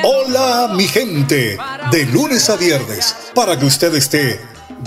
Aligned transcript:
Hola 0.00 0.72
mi 0.74 0.88
gente, 0.88 1.58
de 1.90 2.06
lunes 2.06 2.48
a 2.48 2.56
viernes, 2.56 3.14
para 3.34 3.58
que 3.58 3.66
usted 3.66 3.94
esté 3.94 4.40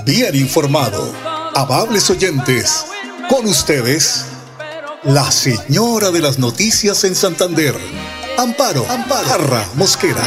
bien 0.04 0.36
informado. 0.36 1.14
Amables 1.56 2.10
oyentes, 2.10 2.86
con 3.30 3.46
ustedes, 3.46 4.26
la 5.04 5.30
señora 5.32 6.10
de 6.10 6.22
las 6.22 6.40
noticias 6.40 7.04
en 7.04 7.14
Santander, 7.14 7.76
Amparo, 8.38 8.86
Amparo, 8.90 9.28
Jarra 9.28 9.64
Mosquera. 9.76 10.22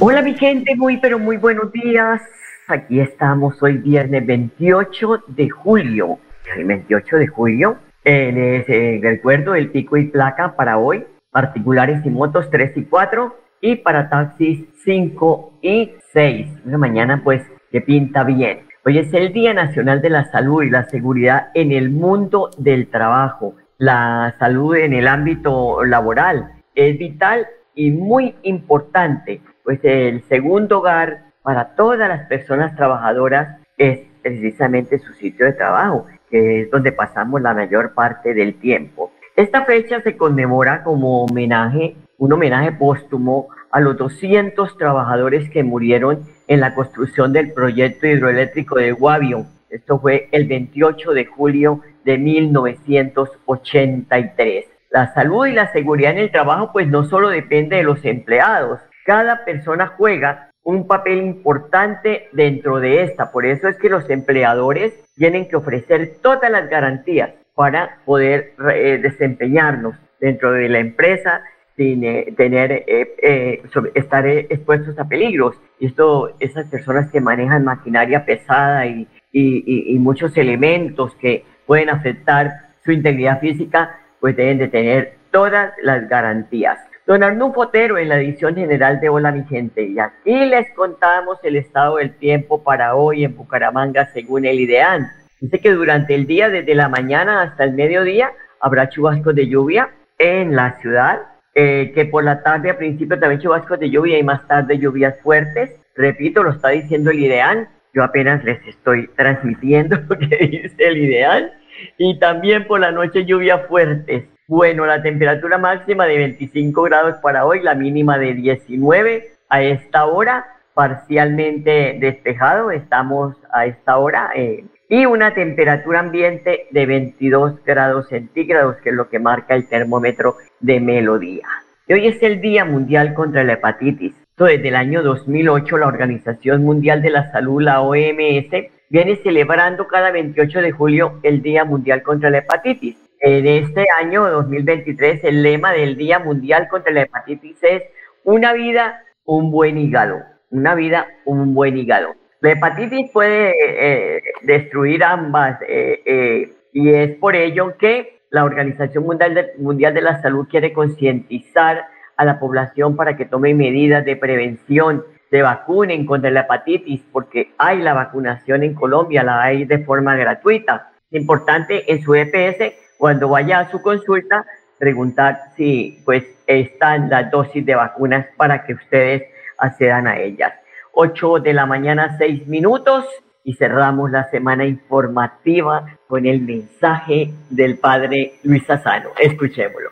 Hola 0.00 0.22
mi 0.22 0.34
gente, 0.34 0.76
muy 0.76 0.98
pero 0.98 1.18
muy 1.18 1.38
buenos 1.38 1.72
días. 1.72 2.20
Aquí 2.66 3.00
estamos 3.00 3.62
hoy 3.62 3.78
viernes 3.78 4.26
28 4.26 5.24
de 5.28 5.48
julio 5.48 6.18
el 6.56 6.64
28 6.64 7.16
de 7.16 7.26
julio. 7.26 7.78
En 8.04 8.38
ese 8.38 9.00
recuerdo 9.02 9.54
el 9.54 9.70
pico 9.70 9.96
y 9.96 10.06
placa 10.06 10.56
para 10.56 10.78
hoy, 10.78 11.04
particulares 11.30 12.04
y 12.04 12.10
motos 12.10 12.48
3 12.50 12.76
y 12.76 12.84
4 12.84 13.36
y 13.60 13.76
para 13.76 14.08
taxis 14.08 14.64
5 14.84 15.58
y 15.62 15.92
6. 16.12 16.48
Una 16.64 16.78
mañana 16.78 17.22
pues 17.22 17.42
que 17.70 17.80
pinta 17.80 18.24
bien. 18.24 18.60
Hoy 18.84 18.98
es 18.98 19.12
el 19.12 19.32
Día 19.32 19.52
Nacional 19.52 20.00
de 20.00 20.10
la 20.10 20.24
Salud 20.30 20.62
y 20.62 20.70
la 20.70 20.84
Seguridad 20.84 21.48
en 21.54 21.72
el 21.72 21.90
mundo 21.90 22.50
del 22.56 22.88
trabajo. 22.88 23.56
La 23.76 24.34
salud 24.38 24.76
en 24.76 24.92
el 24.92 25.06
ámbito 25.06 25.84
laboral 25.84 26.52
es 26.74 26.98
vital 26.98 27.46
y 27.74 27.90
muy 27.90 28.34
importante, 28.42 29.40
pues 29.62 29.80
el 29.82 30.22
segundo 30.24 30.78
hogar 30.78 31.32
para 31.42 31.74
todas 31.74 32.08
las 32.08 32.26
personas 32.26 32.74
trabajadoras 32.74 33.58
es 33.76 34.00
precisamente 34.22 34.98
su 34.98 35.12
sitio 35.14 35.46
de 35.46 35.52
trabajo 35.52 36.06
que 36.30 36.62
es 36.62 36.70
donde 36.70 36.92
pasamos 36.92 37.40
la 37.40 37.54
mayor 37.54 37.94
parte 37.94 38.34
del 38.34 38.54
tiempo. 38.54 39.12
Esta 39.36 39.64
fecha 39.64 40.02
se 40.02 40.16
conmemora 40.16 40.82
como 40.82 41.24
homenaje, 41.24 41.96
un 42.18 42.32
homenaje 42.32 42.72
póstumo 42.72 43.48
a 43.70 43.80
los 43.80 43.96
200 43.96 44.76
trabajadores 44.76 45.48
que 45.50 45.62
murieron 45.62 46.24
en 46.46 46.60
la 46.60 46.74
construcción 46.74 47.32
del 47.32 47.52
proyecto 47.52 48.06
hidroeléctrico 48.06 48.76
de 48.76 48.92
Guavio. 48.92 49.46
Esto 49.70 49.98
fue 50.00 50.28
el 50.32 50.48
28 50.48 51.12
de 51.12 51.26
julio 51.26 51.82
de 52.04 52.18
1983. 52.18 54.64
La 54.90 55.12
salud 55.12 55.46
y 55.46 55.52
la 55.52 55.70
seguridad 55.72 56.12
en 56.12 56.18
el 56.18 56.32
trabajo 56.32 56.70
pues 56.72 56.88
no 56.88 57.04
solo 57.04 57.28
depende 57.28 57.76
de 57.76 57.82
los 57.82 58.02
empleados, 58.04 58.80
cada 59.04 59.44
persona 59.44 59.88
juega 59.96 60.47
un 60.68 60.86
papel 60.86 61.22
importante 61.22 62.28
dentro 62.32 62.78
de 62.78 63.02
esta. 63.02 63.32
Por 63.32 63.46
eso 63.46 63.68
es 63.68 63.78
que 63.78 63.88
los 63.88 64.10
empleadores 64.10 64.92
tienen 65.16 65.48
que 65.48 65.56
ofrecer 65.56 66.18
todas 66.20 66.50
las 66.50 66.68
garantías 66.68 67.30
para 67.54 68.00
poder 68.04 68.52
eh, 68.74 68.98
desempeñarnos 69.02 69.96
dentro 70.20 70.52
de 70.52 70.68
la 70.68 70.80
empresa 70.80 71.40
sin 71.74 72.04
eh, 72.04 72.34
tener 72.36 72.84
eh, 72.86 73.14
eh 73.22 73.62
estar 73.94 74.26
expuestos 74.26 74.98
a 74.98 75.08
peligros. 75.08 75.56
Y 75.80 75.86
esto, 75.86 76.36
esas 76.38 76.66
personas 76.66 77.10
que 77.10 77.22
manejan 77.22 77.64
maquinaria 77.64 78.26
pesada 78.26 78.84
y, 78.84 79.08
y, 79.32 79.94
y, 79.94 79.98
muchos 79.98 80.36
elementos 80.36 81.14
que 81.14 81.46
pueden 81.64 81.88
afectar 81.88 82.74
su 82.84 82.92
integridad 82.92 83.40
física, 83.40 83.98
pues 84.20 84.36
deben 84.36 84.58
de 84.58 84.68
tener 84.68 85.14
todas 85.30 85.72
las 85.82 86.06
garantías. 86.10 86.78
Don 87.08 87.22
Arnulfo 87.22 87.62
Fotero 87.62 87.96
en 87.96 88.10
la 88.10 88.20
edición 88.20 88.54
general 88.54 89.00
de 89.00 89.08
Hola 89.08 89.32
mi 89.32 89.42
gente. 89.44 89.82
Y 89.82 89.98
aquí 89.98 90.44
les 90.44 90.70
contamos 90.74 91.38
el 91.42 91.56
estado 91.56 91.96
del 91.96 92.14
tiempo 92.14 92.62
para 92.62 92.96
hoy 92.96 93.24
en 93.24 93.34
Bucaramanga 93.34 94.10
según 94.12 94.44
el 94.44 94.60
IDEAN. 94.60 95.08
Dice 95.40 95.58
que 95.58 95.72
durante 95.72 96.14
el 96.14 96.26
día, 96.26 96.50
desde 96.50 96.74
la 96.74 96.90
mañana 96.90 97.40
hasta 97.40 97.64
el 97.64 97.72
mediodía, 97.72 98.32
habrá 98.60 98.90
chubascos 98.90 99.34
de 99.34 99.48
lluvia 99.48 99.88
en 100.18 100.54
la 100.54 100.78
ciudad. 100.82 101.22
Eh, 101.54 101.92
que 101.94 102.04
por 102.04 102.24
la 102.24 102.42
tarde 102.42 102.68
a 102.68 102.76
principio 102.76 103.18
también 103.18 103.40
chubascos 103.40 103.80
de 103.80 103.88
lluvia 103.88 104.18
y 104.18 104.22
más 104.22 104.46
tarde 104.46 104.78
lluvias 104.78 105.18
fuertes. 105.22 105.70
Repito, 105.94 106.42
lo 106.42 106.50
está 106.50 106.68
diciendo 106.68 107.10
el 107.10 107.20
IDEAN. 107.20 107.68
Yo 107.94 108.04
apenas 108.04 108.44
les 108.44 108.62
estoy 108.66 109.08
transmitiendo 109.16 109.96
lo 110.10 110.18
que 110.18 110.36
dice 110.46 110.76
el 110.76 110.98
IDEAN. 110.98 111.52
Y 111.96 112.18
también 112.18 112.66
por 112.66 112.80
la 112.80 112.92
noche 112.92 113.24
lluvias 113.24 113.66
fuertes. 113.66 114.24
Bueno, 114.50 114.86
la 114.86 115.02
temperatura 115.02 115.58
máxima 115.58 116.06
de 116.06 116.16
25 116.16 116.82
grados 116.84 117.16
para 117.16 117.44
hoy, 117.44 117.60
la 117.60 117.74
mínima 117.74 118.16
de 118.16 118.32
19 118.32 119.28
a 119.50 119.62
esta 119.62 120.06
hora, 120.06 120.46
parcialmente 120.72 121.98
despejado, 122.00 122.70
estamos 122.70 123.36
a 123.52 123.66
esta 123.66 123.98
hora, 123.98 124.30
eh, 124.34 124.64
y 124.88 125.04
una 125.04 125.34
temperatura 125.34 126.00
ambiente 126.00 126.66
de 126.70 126.86
22 126.86 127.62
grados 127.62 128.08
centígrados, 128.08 128.76
que 128.76 128.88
es 128.88 128.94
lo 128.94 129.10
que 129.10 129.18
marca 129.18 129.54
el 129.54 129.68
termómetro 129.68 130.36
de 130.60 130.80
melodía. 130.80 131.44
Hoy 131.86 132.06
es 132.06 132.22
el 132.22 132.40
Día 132.40 132.64
Mundial 132.64 133.12
contra 133.12 133.44
la 133.44 133.52
Hepatitis. 133.52 134.14
Desde 134.38 134.68
el 134.68 134.76
año 134.76 135.02
2008, 135.02 135.76
la 135.76 135.88
Organización 135.88 136.64
Mundial 136.64 137.02
de 137.02 137.10
la 137.10 137.30
Salud, 137.32 137.60
la 137.60 137.82
OMS, 137.82 138.48
viene 138.88 139.16
celebrando 139.16 139.86
cada 139.88 140.10
28 140.10 140.62
de 140.62 140.72
julio 140.72 141.20
el 141.22 141.42
Día 141.42 141.66
Mundial 141.66 142.02
contra 142.02 142.30
la 142.30 142.38
Hepatitis. 142.38 143.07
En 143.20 143.46
este 143.46 143.86
año 143.98 144.28
2023, 144.28 145.24
el 145.24 145.42
lema 145.42 145.72
del 145.72 145.96
Día 145.96 146.20
Mundial 146.20 146.68
contra 146.68 146.92
la 146.92 147.02
Hepatitis 147.02 147.56
es 147.62 147.82
una 148.22 148.52
vida, 148.52 149.02
un 149.24 149.50
buen 149.50 149.76
hígado. 149.76 150.22
Una 150.50 150.74
vida, 150.74 151.06
un 151.24 151.52
buen 151.52 151.76
hígado. 151.76 152.14
La 152.40 152.52
hepatitis 152.52 153.10
puede 153.10 153.54
eh, 153.58 154.22
destruir 154.42 155.02
ambas 155.02 155.60
eh, 155.62 156.00
eh, 156.06 156.52
y 156.72 156.90
es 156.90 157.16
por 157.16 157.34
ello 157.34 157.76
que 157.76 158.20
la 158.30 158.44
Organización 158.44 159.04
Mundial 159.04 159.34
de, 159.34 159.46
Mundial 159.58 159.92
de 159.92 160.02
la 160.02 160.22
Salud 160.22 160.46
quiere 160.48 160.72
concientizar 160.72 161.86
a 162.16 162.24
la 162.24 162.38
población 162.38 162.96
para 162.96 163.16
que 163.16 163.24
tome 163.24 163.54
medidas 163.54 164.04
de 164.04 164.16
prevención, 164.16 165.04
se 165.30 165.42
vacunen 165.42 166.06
contra 166.06 166.30
la 166.30 166.40
hepatitis, 166.40 167.02
porque 167.12 167.52
hay 167.58 167.78
la 167.82 167.94
vacunación 167.94 168.62
en 168.62 168.74
Colombia, 168.74 169.22
la 169.22 169.42
hay 169.42 169.64
de 169.64 169.84
forma 169.84 170.16
gratuita. 170.16 170.92
Importante 171.10 171.90
en 171.92 172.02
su 172.02 172.14
EPS 172.14 172.87
cuando 172.98 173.28
vaya 173.28 173.60
a 173.60 173.70
su 173.70 173.80
consulta, 173.80 174.44
preguntar 174.78 175.52
si 175.56 176.02
pues 176.04 176.24
están 176.46 177.08
las 177.08 177.30
dosis 177.30 177.64
de 177.64 177.74
vacunas 177.74 178.26
para 178.36 178.64
que 178.64 178.74
ustedes 178.74 179.22
accedan 179.56 180.06
a 180.06 180.18
ellas. 180.18 180.52
8 180.92 181.38
de 181.38 181.52
la 181.54 181.64
mañana, 181.64 182.16
6 182.18 182.46
minutos 182.48 183.06
y 183.44 183.54
cerramos 183.54 184.10
la 184.10 184.28
semana 184.30 184.66
informativa 184.66 185.98
con 186.06 186.26
el 186.26 186.40
mensaje 186.42 187.30
del 187.48 187.78
padre 187.78 188.34
Luis 188.42 188.68
Asano. 188.68 189.10
Escuchémoslo. 189.18 189.90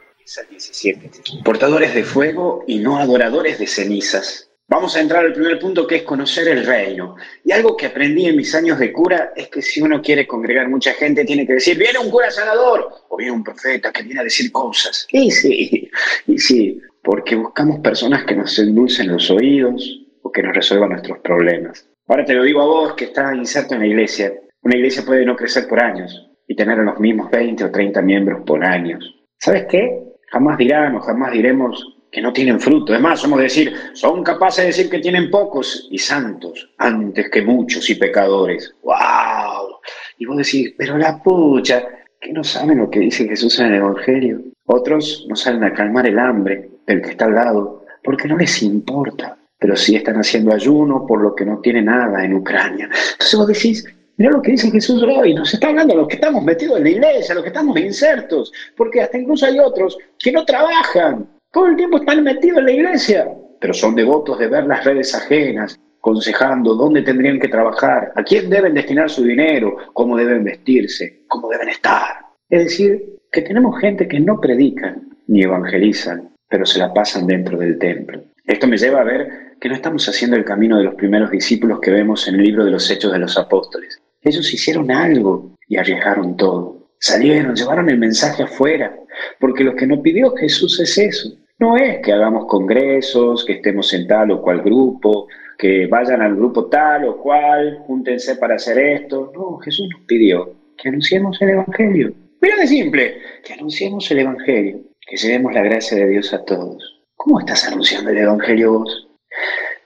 17. 0.50 1.11
Portadores 1.44 1.94
de 1.94 2.03
fuego 2.03 2.65
y 2.67 2.81
no 2.81 2.99
adoradores 2.99 3.61
de 3.61 3.69
cenizas 3.69 4.50
Vamos 4.69 4.97
a 4.97 5.00
entrar 5.00 5.25
al 5.25 5.32
primer 5.32 5.60
punto 5.60 5.87
que 5.87 5.97
es 5.97 6.03
conocer 6.03 6.49
el 6.49 6.66
reino. 6.66 7.15
Y 7.44 7.53
algo 7.53 7.77
que 7.77 7.87
aprendí 7.87 8.27
en 8.27 8.37
mis 8.37 8.53
años 8.53 8.81
de 8.81 8.93
cura 8.93 9.32
es 9.37 9.47
que 9.49 9.62
si 9.62 9.81
uno 9.81 10.03
quiere 10.03 10.27
congregar 10.27 10.69
mucha 10.69 10.93
gente, 10.93 11.25
tiene 11.25 11.47
que 11.47 11.54
decir, 11.54 11.78
viene 11.78 12.00
un 12.00 12.10
cura 12.10 12.32
sanador 12.32 12.88
o 13.09 13.16
viene 13.16 13.32
un 13.32 13.44
profeta 13.44 13.93
que 13.93 14.03
viene 14.03 14.21
a 14.21 14.25
decir 14.25 14.50
cosas. 14.50 15.06
Y 15.12 15.31
sí, 15.31 15.88
y 16.26 16.38
sí, 16.38 16.81
porque 17.00 17.37
buscamos 17.37 17.79
personas 17.79 18.25
que 18.25 18.35
nos 18.35 18.58
endulcen 18.58 19.12
los 19.12 19.31
oídos 19.31 20.05
o 20.23 20.32
que 20.32 20.43
nos 20.43 20.56
resuelvan 20.56 20.91
nuestros 20.91 21.20
problemas. 21.20 21.88
Ahora 22.08 22.25
te 22.25 22.35
lo 22.35 22.43
digo 22.43 22.61
a 22.61 22.67
vos 22.67 22.94
que 22.94 23.05
estás 23.05 23.37
inserto 23.37 23.75
en 23.75 23.81
la 23.81 23.87
iglesia. 23.87 24.32
Una 24.62 24.75
iglesia 24.75 25.05
puede 25.06 25.25
no 25.25 25.37
crecer 25.37 25.69
por 25.69 25.81
años 25.81 26.29
y 26.49 26.56
tener 26.56 26.79
los 26.79 26.99
mismos 26.99 27.31
20 27.31 27.62
o 27.62 27.70
30 27.70 28.02
miembros 28.02 28.43
por 28.44 28.64
años. 28.64 29.14
¿Sabes 29.38 29.67
qué? 29.69 30.02
Jamás 30.32 30.58
dirán 30.58 30.96
o 30.96 31.00
jamás 31.00 31.31
diremos 31.31 31.95
que 32.11 32.23
no 32.23 32.32
tienen 32.32 32.61
fruto. 32.61 32.94
Es 32.94 33.00
más, 33.00 33.20
somos 33.20 33.41
decir, 33.41 33.75
son 33.93 34.23
capaces 34.23 34.64
de 34.64 34.67
decir 34.69 34.91
que 34.91 34.99
tienen 34.99 35.31
pocos 35.31 35.88
y 35.91 35.99
santos 35.99 36.70
antes 36.79 37.31
que 37.31 37.43
muchos 37.43 37.88
y 37.91 37.94
pecadores. 37.94 38.75
¡Wow! 38.82 39.79
Y 40.19 40.26
vos 40.26 40.37
decís, 40.37 40.75
pero 40.79 40.97
la 40.97 41.23
pucha, 41.23 41.85
que 42.20 42.32
no 42.32 42.43
saben 42.43 42.79
lo 42.79 42.91
que 42.91 43.00
dice 43.00 43.29
Jesús 43.29 43.58
en 43.61 43.67
el 43.67 43.75
Evangelio. 43.75 44.41
Otros 44.67 45.26
no 45.29 45.37
salen 45.37 45.64
a 45.64 45.75
calmar 45.75 46.06
el 46.06 46.19
hambre 46.19 46.70
del 46.87 47.03
que 47.03 47.11
está 47.11 47.26
al 47.26 47.35
lado, 47.35 47.85
porque 48.03 48.29
no 48.29 48.37
les 48.37 48.62
importa, 48.62 49.37
pero 49.58 49.76
sí 49.76 49.97
están 49.97 50.17
haciendo 50.17 50.53
ayuno 50.55 51.06
por 51.06 51.20
lo 51.20 51.35
que 51.35 51.44
no 51.44 51.61
tiene 51.61 51.82
nada 51.82 52.25
en 52.25 52.35
Ucrania. 52.35 52.88
Entonces 53.12 53.38
vos 53.38 53.49
decís, 53.49 53.85
Mira 54.19 54.31
lo 54.31 54.41
que 54.41 54.53
dice 54.53 54.70
Jesús 54.70 55.03
hoy, 55.03 55.35
nos 55.35 55.53
está 55.53 55.69
hablando 55.69 55.93
a 55.93 55.99
los 55.99 56.08
que 56.08 56.14
estamos 56.14 56.43
metidos 56.43 56.79
en 56.79 56.85
la 56.85 56.91
iglesia, 56.91 57.32
a 57.32 57.35
los 57.35 57.44
que 57.44 57.50
estamos 57.50 57.79
insertos, 57.79 58.50
porque 58.75 59.03
hasta 59.03 59.19
incluso 59.19 59.44
hay 59.44 59.58
otros 59.58 59.99
que 60.19 60.32
no 60.32 60.47
trabajan, 60.47 61.29
todo 61.56 61.69
el 61.69 61.76
tiempo 61.76 61.97
están 61.97 62.23
metidos 62.23 62.58
en 62.58 62.64
la 62.67 62.70
iglesia, 62.70 63.32
pero 63.62 63.73
son 63.73 63.94
devotos 63.94 64.38
de 64.38 64.47
ver 64.47 64.67
las 64.67 64.85
redes 64.85 65.14
ajenas, 65.14 65.81
aconsejando 65.97 66.75
dónde 66.75 67.00
tendrían 67.00 67.41
que 67.41 67.49
trabajar, 67.49 68.12
a 68.14 68.23
quién 68.23 68.50
deben 68.50 68.75
destinar 68.75 69.08
su 69.08 69.25
dinero, 69.25 69.75
cómo 69.94 70.19
deben 70.19 70.44
vestirse, 70.44 71.23
cómo 71.29 71.49
deben 71.49 71.70
estar. 71.70 72.26
Es 72.50 72.64
decir, 72.64 73.20
que 73.32 73.41
tenemos 73.41 73.81
gente 73.81 74.06
que 74.06 74.20
no 74.20 74.38
predican 74.38 75.17
ni 75.29 75.44
evangelizan, 75.44 76.29
pero 76.47 76.67
se 76.67 76.79
la 76.79 76.93
pasan 76.93 77.26
dentro 77.26 77.56
del 77.56 77.79
templo. 77.79 78.23
Esto 78.44 78.67
me 78.67 78.76
lleva 78.76 79.00
a 79.00 79.05
ver 79.05 79.56
que 79.58 79.70
no 79.70 79.76
estamos 79.76 80.06
haciendo 80.11 80.37
el 80.37 80.44
camino 80.44 80.76
de 80.76 80.85
los 80.85 80.94
primeros 80.94 81.31
discípulos 81.31 81.81
que 81.81 81.91
vemos 81.91 82.29
en 82.29 82.35
el 82.35 82.43
libro 82.43 82.67
de 82.67 82.73
los 82.73 82.91
Hechos 82.91 83.12
de 83.12 83.19
los 83.19 83.38
Apóstoles. 83.38 83.99
Ellos 84.20 84.53
hicieron 84.53 84.91
algo 84.91 85.55
y 85.67 85.79
arriesgaron 85.79 86.37
todo. 86.37 86.91
Salieron, 86.99 87.56
llevaron 87.56 87.88
el 87.88 87.97
mensaje 87.97 88.43
afuera, 88.43 88.94
porque 89.41 89.64
lo 89.64 89.75
que 89.75 89.87
nos 89.87 90.00
pidió 90.00 90.35
Jesús 90.37 90.79
es 90.81 90.99
eso. 90.99 91.31
No 91.58 91.76
es 91.76 92.00
que 92.03 92.12
hagamos 92.12 92.47
congresos, 92.47 93.44
que 93.44 93.55
estemos 93.55 93.93
en 93.94 94.06
tal 94.06 94.31
o 94.31 94.43
cual 94.43 94.61
grupo, 94.61 95.26
que 95.56 95.87
vayan 95.87 96.20
al 96.20 96.37
grupo 96.37 96.67
tal 96.67 97.06
o 97.08 97.17
cual, 97.17 97.79
júntense 97.87 98.37
para 98.37 98.56
hacer 98.56 98.79
esto. 98.79 99.32
No, 99.35 99.56
Jesús 99.58 99.88
nos 99.91 100.03
pidió 100.06 100.55
que 100.76 100.91
anunciemos 100.91 101.41
el 101.41 101.50
Evangelio. 101.50 102.12
Mira 102.43 102.56
de 102.56 102.67
simple, 102.67 103.17
que 103.43 103.55
anunciemos 103.55 104.11
el 104.11 104.19
Evangelio, 104.19 104.81
que 105.08 105.17
llevemos 105.17 105.55
la 105.55 105.62
gracia 105.62 105.97
de 105.97 106.08
Dios 106.08 106.35
a 106.35 106.44
todos. 106.44 107.03
¿Cómo 107.17 107.41
estás 107.41 107.67
anunciando 107.67 108.11
el 108.11 108.19
Evangelio 108.19 108.81
vos? 108.81 109.08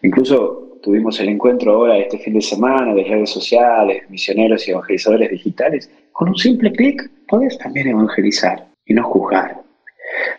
Incluso 0.03 0.79
tuvimos 0.83 1.21
el 1.21 1.29
encuentro 1.29 1.73
ahora 1.73 1.99
este 1.99 2.19
fin 2.19 2.35
de 2.35 2.41
semana 2.41 2.93
de 2.95 3.05
redes 3.05 3.31
sociales, 3.31 4.03
misioneros 4.11 4.67
y 4.67 4.73
evangelizadores 4.73 5.31
digitales. 5.31 5.91
Con 6.11 6.31
un 6.31 6.37
simple 6.37 6.73
clic 6.73 7.09
podés 7.29 7.57
también 7.59 7.89
evangelizar 7.89 8.67
y 8.85 8.95
no 8.95 9.05
juzgar. 9.05 9.60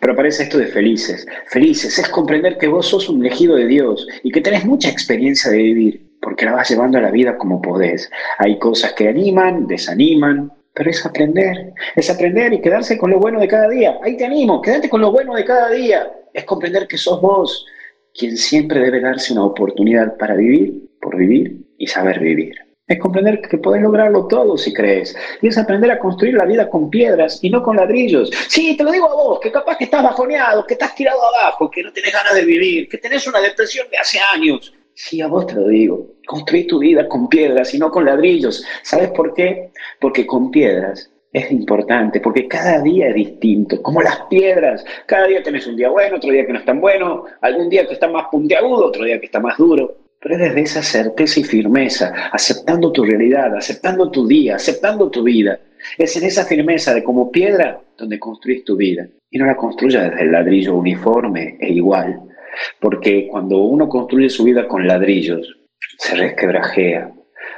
Pero 0.01 0.13
aparece 0.13 0.43
esto 0.43 0.57
de 0.57 0.65
felices. 0.65 1.27
Felices 1.45 1.99
es 1.99 2.09
comprender 2.09 2.57
que 2.57 2.67
vos 2.67 2.87
sos 2.87 3.07
un 3.07 3.23
elegido 3.23 3.55
de 3.55 3.67
Dios 3.67 4.07
y 4.23 4.31
que 4.31 4.41
tenés 4.41 4.65
mucha 4.65 4.89
experiencia 4.89 5.51
de 5.51 5.57
vivir, 5.57 6.17
porque 6.19 6.45
la 6.45 6.53
vas 6.53 6.69
llevando 6.71 6.97
a 6.97 7.01
la 7.01 7.11
vida 7.11 7.37
como 7.37 7.61
podés. 7.61 8.09
Hay 8.39 8.57
cosas 8.57 8.93
que 8.93 9.07
animan, 9.07 9.67
desaniman, 9.67 10.51
pero 10.73 10.89
es 10.89 11.05
aprender. 11.05 11.73
Es 11.95 12.09
aprender 12.09 12.51
y 12.51 12.61
quedarse 12.61 12.97
con 12.97 13.11
lo 13.11 13.19
bueno 13.19 13.39
de 13.39 13.47
cada 13.47 13.69
día. 13.69 13.99
Ahí 14.01 14.17
te 14.17 14.25
animo, 14.25 14.59
quédate 14.59 14.89
con 14.89 15.01
lo 15.01 15.11
bueno 15.11 15.35
de 15.35 15.45
cada 15.45 15.69
día. 15.69 16.11
Es 16.33 16.45
comprender 16.45 16.87
que 16.87 16.97
sos 16.97 17.21
vos, 17.21 17.63
quien 18.11 18.35
siempre 18.37 18.79
debe 18.79 19.01
darse 19.01 19.33
una 19.33 19.45
oportunidad 19.45 20.17
para 20.17 20.33
vivir, 20.33 20.89
por 20.99 21.15
vivir 21.15 21.63
y 21.77 21.85
saber 21.85 22.19
vivir. 22.19 22.55
Es 22.91 22.99
comprender 22.99 23.39
que 23.39 23.57
podés 23.57 23.81
lograrlo 23.81 24.27
todo 24.27 24.57
si 24.57 24.73
crees. 24.73 25.15
Y 25.41 25.47
es 25.47 25.57
aprender 25.57 25.89
a 25.91 25.97
construir 25.97 26.33
la 26.33 26.43
vida 26.43 26.69
con 26.69 26.89
piedras 26.89 27.39
y 27.41 27.49
no 27.49 27.63
con 27.63 27.77
ladrillos. 27.77 28.29
Sí, 28.49 28.75
te 28.75 28.83
lo 28.83 28.91
digo 28.91 29.09
a 29.09 29.15
vos, 29.15 29.39
que 29.39 29.49
capaz 29.49 29.77
que 29.77 29.85
estás 29.85 30.03
bajoneado, 30.03 30.67
que 30.67 30.73
estás 30.73 30.93
tirado 30.93 31.21
abajo, 31.23 31.71
que 31.71 31.83
no 31.83 31.93
tenés 31.93 32.11
ganas 32.11 32.35
de 32.35 32.43
vivir, 32.43 32.89
que 32.89 32.97
tenés 32.97 33.25
una 33.27 33.39
depresión 33.39 33.89
de 33.89 33.97
hace 33.97 34.19
años. 34.35 34.73
Sí, 34.93 35.21
a 35.21 35.27
vos 35.27 35.47
te 35.47 35.55
lo 35.55 35.69
digo. 35.69 36.05
Construí 36.27 36.67
tu 36.67 36.79
vida 36.79 37.07
con 37.07 37.29
piedras 37.29 37.73
y 37.73 37.79
no 37.79 37.89
con 37.89 38.03
ladrillos. 38.03 38.61
¿Sabes 38.83 39.11
por 39.11 39.33
qué? 39.33 39.71
Porque 39.97 40.27
con 40.27 40.51
piedras 40.51 41.09
es 41.31 41.49
importante 41.49 42.19
porque 42.19 42.49
cada 42.49 42.81
día 42.81 43.07
es 43.07 43.15
distinto, 43.15 43.81
como 43.81 44.01
las 44.01 44.19
piedras. 44.29 44.83
Cada 45.05 45.27
día 45.27 45.41
tenés 45.41 45.65
un 45.65 45.77
día 45.77 45.87
bueno, 45.87 46.17
otro 46.17 46.29
día 46.29 46.45
que 46.45 46.51
no 46.51 46.59
es 46.59 46.65
tan 46.65 46.81
bueno, 46.81 47.23
algún 47.39 47.69
día 47.69 47.87
que 47.87 47.93
está 47.93 48.09
más 48.09 48.25
puntiagudo, 48.29 48.87
otro 48.87 49.05
día 49.05 49.17
que 49.17 49.27
está 49.27 49.39
más 49.39 49.57
duro. 49.57 49.95
Pero 50.21 50.35
es 50.35 50.41
desde 50.41 50.61
esa 50.61 50.83
certeza 50.83 51.39
y 51.39 51.43
firmeza, 51.43 52.13
aceptando 52.31 52.91
tu 52.91 53.03
realidad, 53.03 53.55
aceptando 53.55 54.11
tu 54.11 54.27
día, 54.27 54.55
aceptando 54.55 55.09
tu 55.09 55.23
vida. 55.23 55.59
Es 55.97 56.15
en 56.15 56.25
esa 56.25 56.45
firmeza 56.45 56.93
de 56.93 57.03
como 57.03 57.31
piedra 57.31 57.81
donde 57.97 58.19
construís 58.19 58.63
tu 58.63 58.75
vida. 58.77 59.07
Y 59.31 59.39
no 59.39 59.45
la 59.47 59.55
construyas 59.55 60.11
desde 60.11 60.23
el 60.23 60.31
ladrillo 60.31 60.75
uniforme 60.75 61.57
e 61.59 61.71
igual. 61.71 62.21
Porque 62.79 63.27
cuando 63.29 63.59
uno 63.63 63.89
construye 63.89 64.29
su 64.29 64.43
vida 64.43 64.67
con 64.67 64.87
ladrillos, 64.87 65.57
se 65.97 66.15
resquebrajea. 66.15 67.11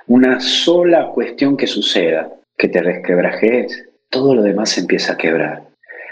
Una 0.07 0.39
sola 0.39 1.09
cuestión 1.13 1.57
que 1.57 1.67
suceda 1.67 2.31
que 2.57 2.67
te 2.69 2.81
resquebrajes, 2.81 3.89
todo 4.09 4.35
lo 4.35 4.41
demás 4.41 4.69
se 4.69 4.81
empieza 4.81 5.13
a 5.13 5.17
quebrar. 5.17 5.63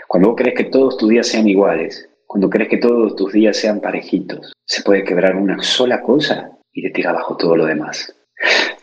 Cuando 0.07 0.35
crees 0.35 0.55
que 0.55 0.65
todos 0.65 0.97
tus 0.97 1.09
días 1.09 1.27
sean 1.27 1.47
iguales, 1.47 2.09
cuando 2.27 2.49
crees 2.49 2.69
que 2.69 2.77
todos 2.77 3.15
tus 3.15 3.31
días 3.31 3.55
sean 3.57 3.79
parejitos, 3.79 4.51
se 4.71 4.83
puede 4.83 5.03
quebrar 5.03 5.35
una 5.35 5.61
sola 5.61 6.01
cosa 6.01 6.49
y 6.71 6.81
te 6.81 6.91
tira 6.91 7.09
abajo 7.09 7.35
todo 7.35 7.57
lo 7.57 7.65
demás. 7.65 8.15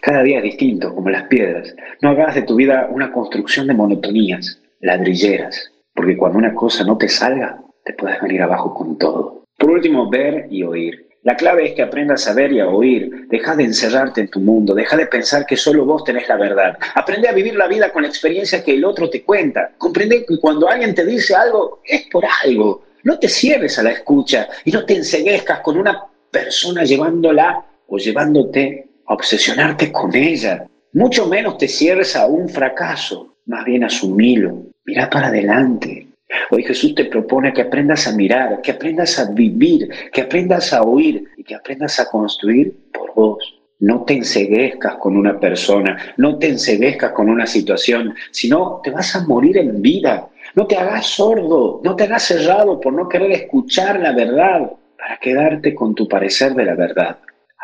Cada 0.02 0.22
día 0.22 0.36
es 0.36 0.42
distinto, 0.44 0.94
como 0.94 1.08
las 1.08 1.22
piedras. 1.28 1.74
No 2.02 2.10
hagas 2.10 2.34
de 2.34 2.42
tu 2.42 2.56
vida 2.56 2.88
una 2.90 3.10
construcción 3.10 3.66
de 3.66 3.72
monotonías, 3.72 4.60
ladrilleras, 4.82 5.72
porque 5.94 6.18
cuando 6.18 6.36
una 6.36 6.52
cosa 6.52 6.84
no 6.84 6.98
te 6.98 7.08
salga, 7.08 7.62
te 7.86 7.94
puedes 7.94 8.20
venir 8.20 8.42
abajo 8.42 8.74
con 8.74 8.98
todo. 8.98 9.44
Por 9.56 9.70
último, 9.70 10.10
ver 10.10 10.48
y 10.50 10.62
oír. 10.62 11.08
La 11.22 11.36
clave 11.36 11.68
es 11.68 11.74
que 11.74 11.80
aprendas 11.80 12.28
a 12.28 12.34
ver 12.34 12.52
y 12.52 12.60
a 12.60 12.68
oír. 12.68 13.26
Deja 13.30 13.56
de 13.56 13.64
encerrarte 13.64 14.20
en 14.20 14.28
tu 14.28 14.40
mundo. 14.40 14.74
Deja 14.74 14.94
de 14.94 15.06
pensar 15.06 15.46
que 15.46 15.56
solo 15.56 15.86
vos 15.86 16.04
tenés 16.04 16.28
la 16.28 16.36
verdad. 16.36 16.78
Aprende 16.96 17.28
a 17.28 17.32
vivir 17.32 17.56
la 17.56 17.66
vida 17.66 17.90
con 17.92 18.02
la 18.02 18.08
experiencia 18.08 18.62
que 18.62 18.74
el 18.74 18.84
otro 18.84 19.08
te 19.08 19.24
cuenta. 19.24 19.70
Comprende 19.78 20.26
que 20.26 20.38
cuando 20.38 20.68
alguien 20.68 20.94
te 20.94 21.06
dice 21.06 21.34
algo, 21.34 21.80
es 21.86 22.06
por 22.12 22.24
algo. 22.44 22.87
No 23.04 23.18
te 23.18 23.28
cierres 23.28 23.78
a 23.78 23.82
la 23.82 23.90
escucha 23.90 24.48
y 24.64 24.72
no 24.72 24.84
te 24.84 24.96
enseguezcas 24.96 25.60
con 25.60 25.78
una 25.78 26.04
persona 26.30 26.84
llevándola 26.84 27.64
o 27.86 27.98
llevándote 27.98 28.86
a 29.06 29.14
obsesionarte 29.14 29.90
con 29.92 30.14
ella. 30.14 30.66
Mucho 30.92 31.26
menos 31.26 31.58
te 31.58 31.68
cierres 31.68 32.16
a 32.16 32.26
un 32.26 32.48
fracaso. 32.48 33.34
Más 33.46 33.64
bien 33.64 33.84
asumilo. 33.84 34.64
Mira 34.84 35.08
para 35.08 35.28
adelante. 35.28 36.06
Hoy 36.50 36.62
Jesús 36.62 36.94
te 36.94 37.06
propone 37.06 37.52
que 37.52 37.62
aprendas 37.62 38.06
a 38.06 38.12
mirar, 38.12 38.60
que 38.60 38.72
aprendas 38.72 39.18
a 39.18 39.30
vivir, 39.30 39.88
que 40.12 40.22
aprendas 40.22 40.72
a 40.72 40.82
oír 40.82 41.24
y 41.36 41.44
que 41.44 41.54
aprendas 41.54 41.98
a 42.00 42.06
construir 42.10 42.74
por 42.92 43.14
vos. 43.14 43.54
No 43.80 44.02
te 44.04 44.14
enseguezcas 44.14 44.96
con 44.96 45.16
una 45.16 45.38
persona, 45.38 46.14
no 46.16 46.38
te 46.38 46.48
enseguezcas 46.48 47.12
con 47.12 47.30
una 47.30 47.46
situación, 47.46 48.14
sino 48.30 48.80
te 48.82 48.90
vas 48.90 49.14
a 49.14 49.26
morir 49.26 49.56
en 49.56 49.80
vida. 49.80 50.28
No 50.54 50.66
te 50.66 50.76
hagas 50.76 51.06
sordo, 51.06 51.80
no 51.84 51.96
te 51.96 52.04
hagas 52.04 52.24
cerrado 52.24 52.80
por 52.80 52.92
no 52.92 53.08
querer 53.08 53.32
escuchar 53.32 54.00
la 54.00 54.12
verdad 54.12 54.72
para 54.98 55.18
quedarte 55.18 55.74
con 55.74 55.94
tu 55.94 56.08
parecer 56.08 56.54
de 56.54 56.64
la 56.64 56.74
verdad. 56.74 57.18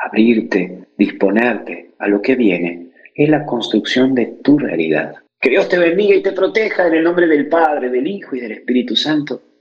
Abrirte, 0.04 0.86
disponerte 0.96 1.94
a 1.98 2.08
lo 2.08 2.20
que 2.20 2.34
viene 2.34 2.90
es 3.14 3.28
la 3.28 3.46
construcción 3.46 4.14
de 4.14 4.38
tu 4.42 4.58
realidad. 4.58 5.14
Que 5.40 5.50
Dios 5.50 5.69
te 5.69 5.78
bendiga 5.78 6.14
y 6.16 6.22
te 6.22 6.32
proteja 6.32 6.86
en 6.86 6.94
el 6.94 7.04
nombre 7.04 7.26
del 7.26 7.48
Padre, 7.48 7.90
del 7.90 8.06
Hijo 8.06 8.34
y 8.36 8.40
del 8.40 8.52
Espíritu 8.52 8.96
Santo. 8.96 9.40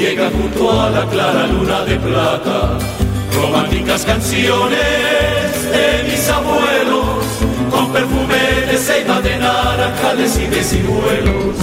Llega 0.00 0.30
junto 0.30 0.70
a 0.80 0.90
la 0.90 1.06
clara 1.06 1.46
luna 1.46 1.84
de 1.84 1.96
plata. 1.96 2.78
Románticas 3.34 4.04
canciones 4.04 5.72
de 5.72 6.10
mis 6.10 6.28
abuelos, 6.30 7.24
con 7.70 7.92
perfume 7.92 8.66
de 8.70 8.76
ceiba 8.76 9.20
de 9.20 9.36
naranjales 9.38 10.38
y 10.38 10.46
de 10.46 10.62
ciruelos. 10.62 11.56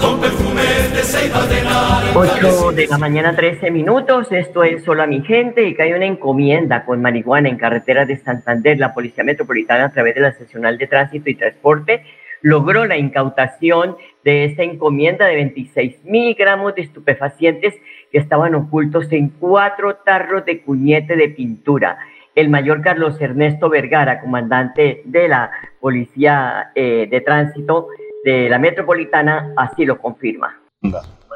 Con 0.00 0.18
perfume 0.18 0.62
de 0.94 1.02
ceiba 1.02 1.46
de 1.46 1.62
naranjales. 1.62 2.54
8 2.54 2.72
de 2.72 2.86
la 2.86 2.98
mañana, 2.98 3.36
13 3.36 3.70
minutos. 3.70 4.28
Esto 4.30 4.64
es 4.64 4.82
Solo 4.84 5.02
a 5.02 5.06
mi 5.06 5.22
gente. 5.22 5.66
Y 5.68 5.74
que 5.74 5.82
hay 5.82 5.92
una 5.92 6.06
encomienda 6.06 6.84
con 6.84 7.02
marihuana 7.02 7.48
en 7.48 7.58
carreteras 7.58 8.08
de 8.08 8.16
Santander. 8.16 8.78
La 8.78 8.94
Policía 8.94 9.24
Metropolitana, 9.24 9.86
a 9.86 9.92
través 9.92 10.14
de 10.14 10.22
la 10.22 10.32
Seccional 10.32 10.78
de 10.78 10.86
Tránsito 10.86 11.28
y 11.28 11.34
Transporte, 11.34 12.02
logró 12.42 12.86
la 12.86 12.96
incautación 12.96 13.96
de 14.24 14.44
esta 14.44 14.62
encomienda 14.62 15.26
de 15.26 15.36
26 15.36 16.04
mil 16.04 16.34
gramos 16.34 16.74
de 16.74 16.82
estupefacientes 16.82 17.74
que 18.10 18.18
estaban 18.18 18.54
ocultos 18.54 19.06
en 19.10 19.28
cuatro 19.28 19.96
tarros 19.96 20.44
de 20.44 20.62
cuñete 20.62 21.16
de 21.16 21.28
pintura. 21.28 21.98
El 22.34 22.48
mayor 22.48 22.80
Carlos 22.82 23.20
Ernesto 23.20 23.68
Vergara, 23.68 24.20
comandante 24.20 25.02
de 25.04 25.28
la 25.28 25.50
Policía 25.80 26.70
eh, 26.74 27.08
de 27.10 27.20
Tránsito 27.20 27.88
de 28.24 28.48
la 28.48 28.58
Metropolitana, 28.58 29.52
así 29.56 29.84
lo 29.84 29.98
confirma. 29.98 30.60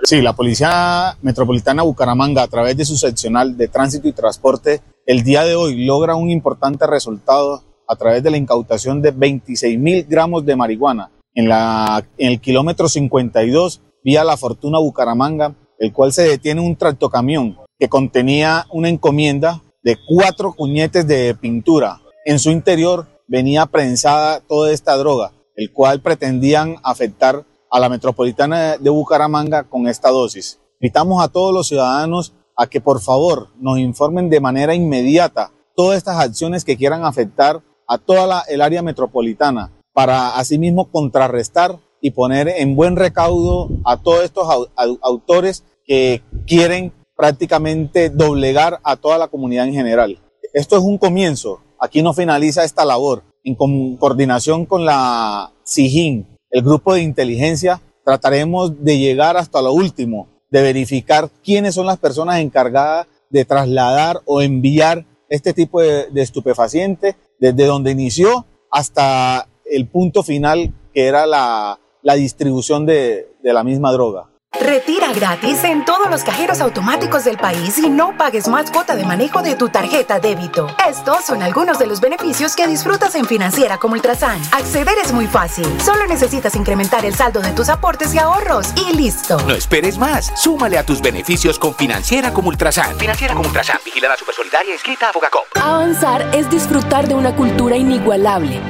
Sí, 0.05 0.23
la 0.23 0.35
Policía 0.35 1.17
Metropolitana 1.23 1.83
Bucaramanga, 1.83 2.43
a 2.43 2.49
través 2.49 2.77
de 2.77 2.85
su 2.85 2.97
seccional 2.97 3.57
de 3.57 3.69
Tránsito 3.69 4.09
y 4.09 4.13
Transporte, 4.13 4.81
el 5.07 5.23
día 5.23 5.45
de 5.45 5.55
hoy 5.55 5.85
logra 5.85 6.15
un 6.15 6.31
importante 6.31 6.87
resultado 6.87 7.63
a 7.87 7.97
través 7.97 8.23
de 8.23 8.31
la 8.31 8.37
incautación 8.37 9.03
de 9.03 9.11
26 9.11 9.79
mil 9.79 10.05
gramos 10.05 10.45
de 10.45 10.57
marihuana 10.57 11.11
en, 11.35 11.49
la, 11.49 12.07
en 12.19 12.33
el 12.33 12.41
kilómetro 12.41 12.89
52 12.89 13.83
vía 14.05 14.25
La 14.25 14.37
Fortuna 14.37 14.79
Bucaramanga, 14.79 15.55
el 15.79 15.93
cual 15.93 16.13
se 16.13 16.23
detiene 16.23 16.61
un 16.61 16.77
tractocamión 16.77 17.59
que 17.79 17.89
contenía 17.89 18.67
una 18.71 18.89
encomienda 18.89 19.63
de 19.83 19.99
cuatro 20.07 20.53
cuñetes 20.53 21.07
de 21.07 21.35
pintura. 21.35 22.01
En 22.25 22.39
su 22.39 22.51
interior 22.51 23.07
venía 23.27 23.67
prensada 23.67 24.41
toda 24.41 24.73
esta 24.73 24.97
droga, 24.97 25.33
el 25.57 25.73
cual 25.73 26.01
pretendían 26.01 26.77
afectar 26.83 27.45
a 27.71 27.81
la 27.81 27.89
metropolitana 27.89 28.77
de 28.77 28.91
Bucaramanga 28.91 29.65
con 29.65 29.89
esta 29.89 30.11
dosis. 30.11 30.61
Invitamos 30.81 31.23
a 31.23 31.29
todos 31.29 31.53
los 31.53 31.69
ciudadanos 31.69 32.35
a 32.57 32.67
que 32.67 32.81
por 32.81 33.01
favor 33.01 33.49
nos 33.59 33.79
informen 33.79 34.31
de 34.31 34.41
manera 34.41 34.75
inmediata 34.75 35.51
todas 35.75 35.99
estas 35.99 36.19
acciones 36.19 36.65
que 36.65 36.77
quieran 36.77 37.05
afectar 37.05 37.63
a 37.87 37.99
toda 37.99 38.43
el 38.49 38.61
área 38.61 38.83
metropolitana 38.83 39.73
para 39.93 40.37
asimismo 40.37 40.91
contrarrestar 40.91 41.79
y 42.01 42.11
poner 42.11 42.49
en 42.49 42.77
buen 42.77 42.97
recaudo 42.97 43.71
a 43.85 43.97
todos 44.03 44.25
estos 44.25 44.69
autores 45.03 45.65
que 45.87 46.23
quieren 46.47 46.93
prácticamente 47.17 48.11
doblegar 48.11 48.81
a 48.83 48.97
toda 48.97 49.17
la 49.17 49.29
comunidad 49.29 49.67
en 49.67 49.75
general. 49.75 50.19
Esto 50.53 50.77
es 50.77 50.83
un 50.83 50.99
comienzo, 50.99 51.61
aquí 51.81 52.03
no 52.03 52.13
finaliza 52.13 52.65
esta 52.65 52.85
labor. 52.85 53.23
En 53.43 53.55
coordinación 53.55 54.67
con 54.67 54.85
la 54.85 55.53
SIGIN, 55.65 56.27
el 56.51 56.63
grupo 56.63 56.95
de 56.95 57.03
inteligencia, 57.03 57.81
trataremos 58.05 58.85
de 58.85 58.99
llegar 58.99 59.37
hasta 59.37 59.63
lo 59.63 59.73
último, 59.73 60.29
de 60.51 60.63
verificar 60.63 61.31
quiénes 61.43 61.75
son 61.75 61.87
las 61.87 61.99
personas 61.99 62.41
encargadas 62.41 63.07
de 63.31 63.45
trasladar 63.45 64.21
o 64.27 64.43
enviar 64.43 65.07
este 65.29 65.53
tipo 65.53 65.81
de, 65.81 66.11
de 66.11 66.23
estupefaciente 66.23 67.17
desde 67.39 67.67
donde 67.67 67.91
inició 67.91 68.47
hasta 68.71 69.49
el 69.65 69.87
punto 69.89 70.23
final 70.23 70.73
que 70.93 71.07
era 71.07 71.27
la, 71.27 71.79
la 72.03 72.15
distribución 72.15 72.87
de, 72.87 73.29
de 73.43 73.53
la 73.53 73.65
misma 73.65 73.93
droga. 73.93 74.31
Retira 74.61 75.13
gratis 75.13 75.65
en 75.65 75.85
todos 75.85 76.09
los 76.11 76.23
cajeros 76.23 76.61
automáticos 76.61 77.25
del 77.25 77.37
país 77.37 77.77
y 77.79 77.89
no 77.91 78.17
pagues 78.17 78.49
más 78.49 78.71
cuota 78.71 78.95
de 78.95 79.05
manejo 79.05 79.43
de 79.43 79.57
tu 79.57 79.69
tarjeta 79.69 80.21
débito. 80.21 80.69
Estos 80.89 81.25
son 81.25 81.43
algunos 81.43 81.79
de 81.79 81.87
los 81.87 82.01
beneficios 82.01 82.55
que 82.55 82.67
disfrutas 82.67 83.15
en 83.15 83.27
Financiera 83.27 83.79
como 83.79 83.95
Ultrasan. 83.95 84.41
Acceder 84.53 84.97
es 85.03 85.13
muy 85.13 85.27
fácil. 85.27 85.67
Solo 85.81 86.07
necesitas 86.07 86.55
incrementar 86.55 87.05
el 87.05 87.15
saldo 87.15 87.41
de 87.41 87.51
tus 87.51 87.69
aportes 87.69 88.15
y 88.15 88.19
ahorros 88.19 88.73
y 88.77 88.95
listo. 88.95 89.39
No 89.47 89.55
esperes 89.55 89.99
más. 89.99 90.33
Súmale 90.37 90.79
a 90.79 90.87
tus 90.87 91.03
beneficios 91.03 91.59
con 91.59 91.75
Financiera 91.75 92.33
como 92.33 92.49
Ultrasan. 92.49 92.97
Financiera 92.97 93.35
como 93.35 93.49
Ultrasan. 93.49 93.79
Vigilada 93.85 94.17
Supersolidaria 94.17 94.75
escrita 94.75 95.11
a 95.11 95.13
Fogacop. 95.13 95.45
Avanzar 95.61 96.35
es 96.35 96.49
disfrutar 96.49 97.09
de 97.09 97.15
una 97.15 97.35
cultura 97.35 97.77
inigualable. 97.77 98.61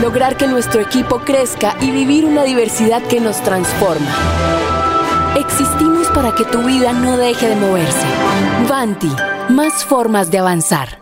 Lograr 0.00 0.36
que 0.36 0.46
nuestro 0.46 0.80
equipo 0.80 1.20
crezca 1.20 1.76
y 1.80 1.90
vivir 1.90 2.24
una 2.24 2.44
diversidad 2.44 3.02
que 3.02 3.20
nos 3.20 3.42
transforma. 3.42 4.73
Existimos 5.46 6.08
para 6.08 6.34
que 6.34 6.44
tu 6.44 6.62
vida 6.62 6.92
no 6.92 7.16
deje 7.16 7.48
de 7.48 7.56
moverse. 7.56 8.06
Vanti, 8.68 9.10
más 9.50 9.84
formas 9.84 10.30
de 10.30 10.38
avanzar. 10.38 10.98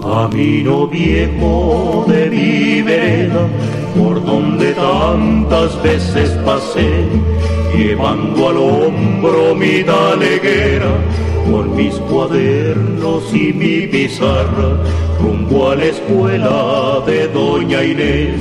Camino 0.00 0.86
viejo 0.88 2.04
de 2.08 2.30
mi 2.30 2.82
vereda 2.82 3.48
por 3.96 4.24
donde 4.24 4.72
tantas 4.72 5.80
veces 5.82 6.30
pasé, 6.44 7.06
llevando 7.76 8.48
al 8.48 8.56
hombro 8.56 9.54
mi 9.54 9.82
daleguera, 9.82 10.90
con 11.50 11.76
mis 11.76 11.94
cuadernos 11.94 13.22
y 13.32 13.52
mi 13.52 13.86
pizarra, 13.86 14.78
rumbo 15.20 15.70
a 15.70 15.76
la 15.76 15.84
escuela 15.84 17.02
de 17.06 17.28
Doña 17.28 17.84
Inés. 17.84 18.40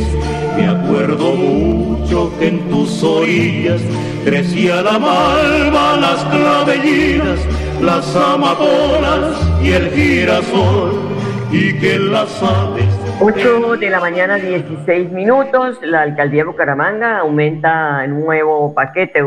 Me 0.56 0.68
acuerdo 0.68 1.36
mucho 1.36 2.32
que 2.40 2.48
en 2.48 2.70
tus 2.70 3.04
orillas 3.04 3.82
crecía 4.24 4.82
la 4.82 5.00
malva, 5.00 5.98
las 6.00 6.24
clavellinas, 6.26 7.40
las 7.82 8.16
amapolas 8.16 9.36
y 9.64 9.70
el 9.72 9.92
girasol, 9.92 10.92
y 11.52 11.74
que 11.74 12.00
las 12.00 12.42
aves 12.42 13.03
8 13.20 13.78
de 13.78 13.90
la 13.90 14.00
mañana, 14.00 14.36
16 14.36 15.12
minutos. 15.12 15.80
La 15.84 16.02
alcaldía 16.02 16.44
de 16.44 16.50
Bucaramanga 16.50 17.20
aumenta 17.20 18.04
un 18.06 18.22
nuevo 18.22 18.74
paquete 18.74 19.24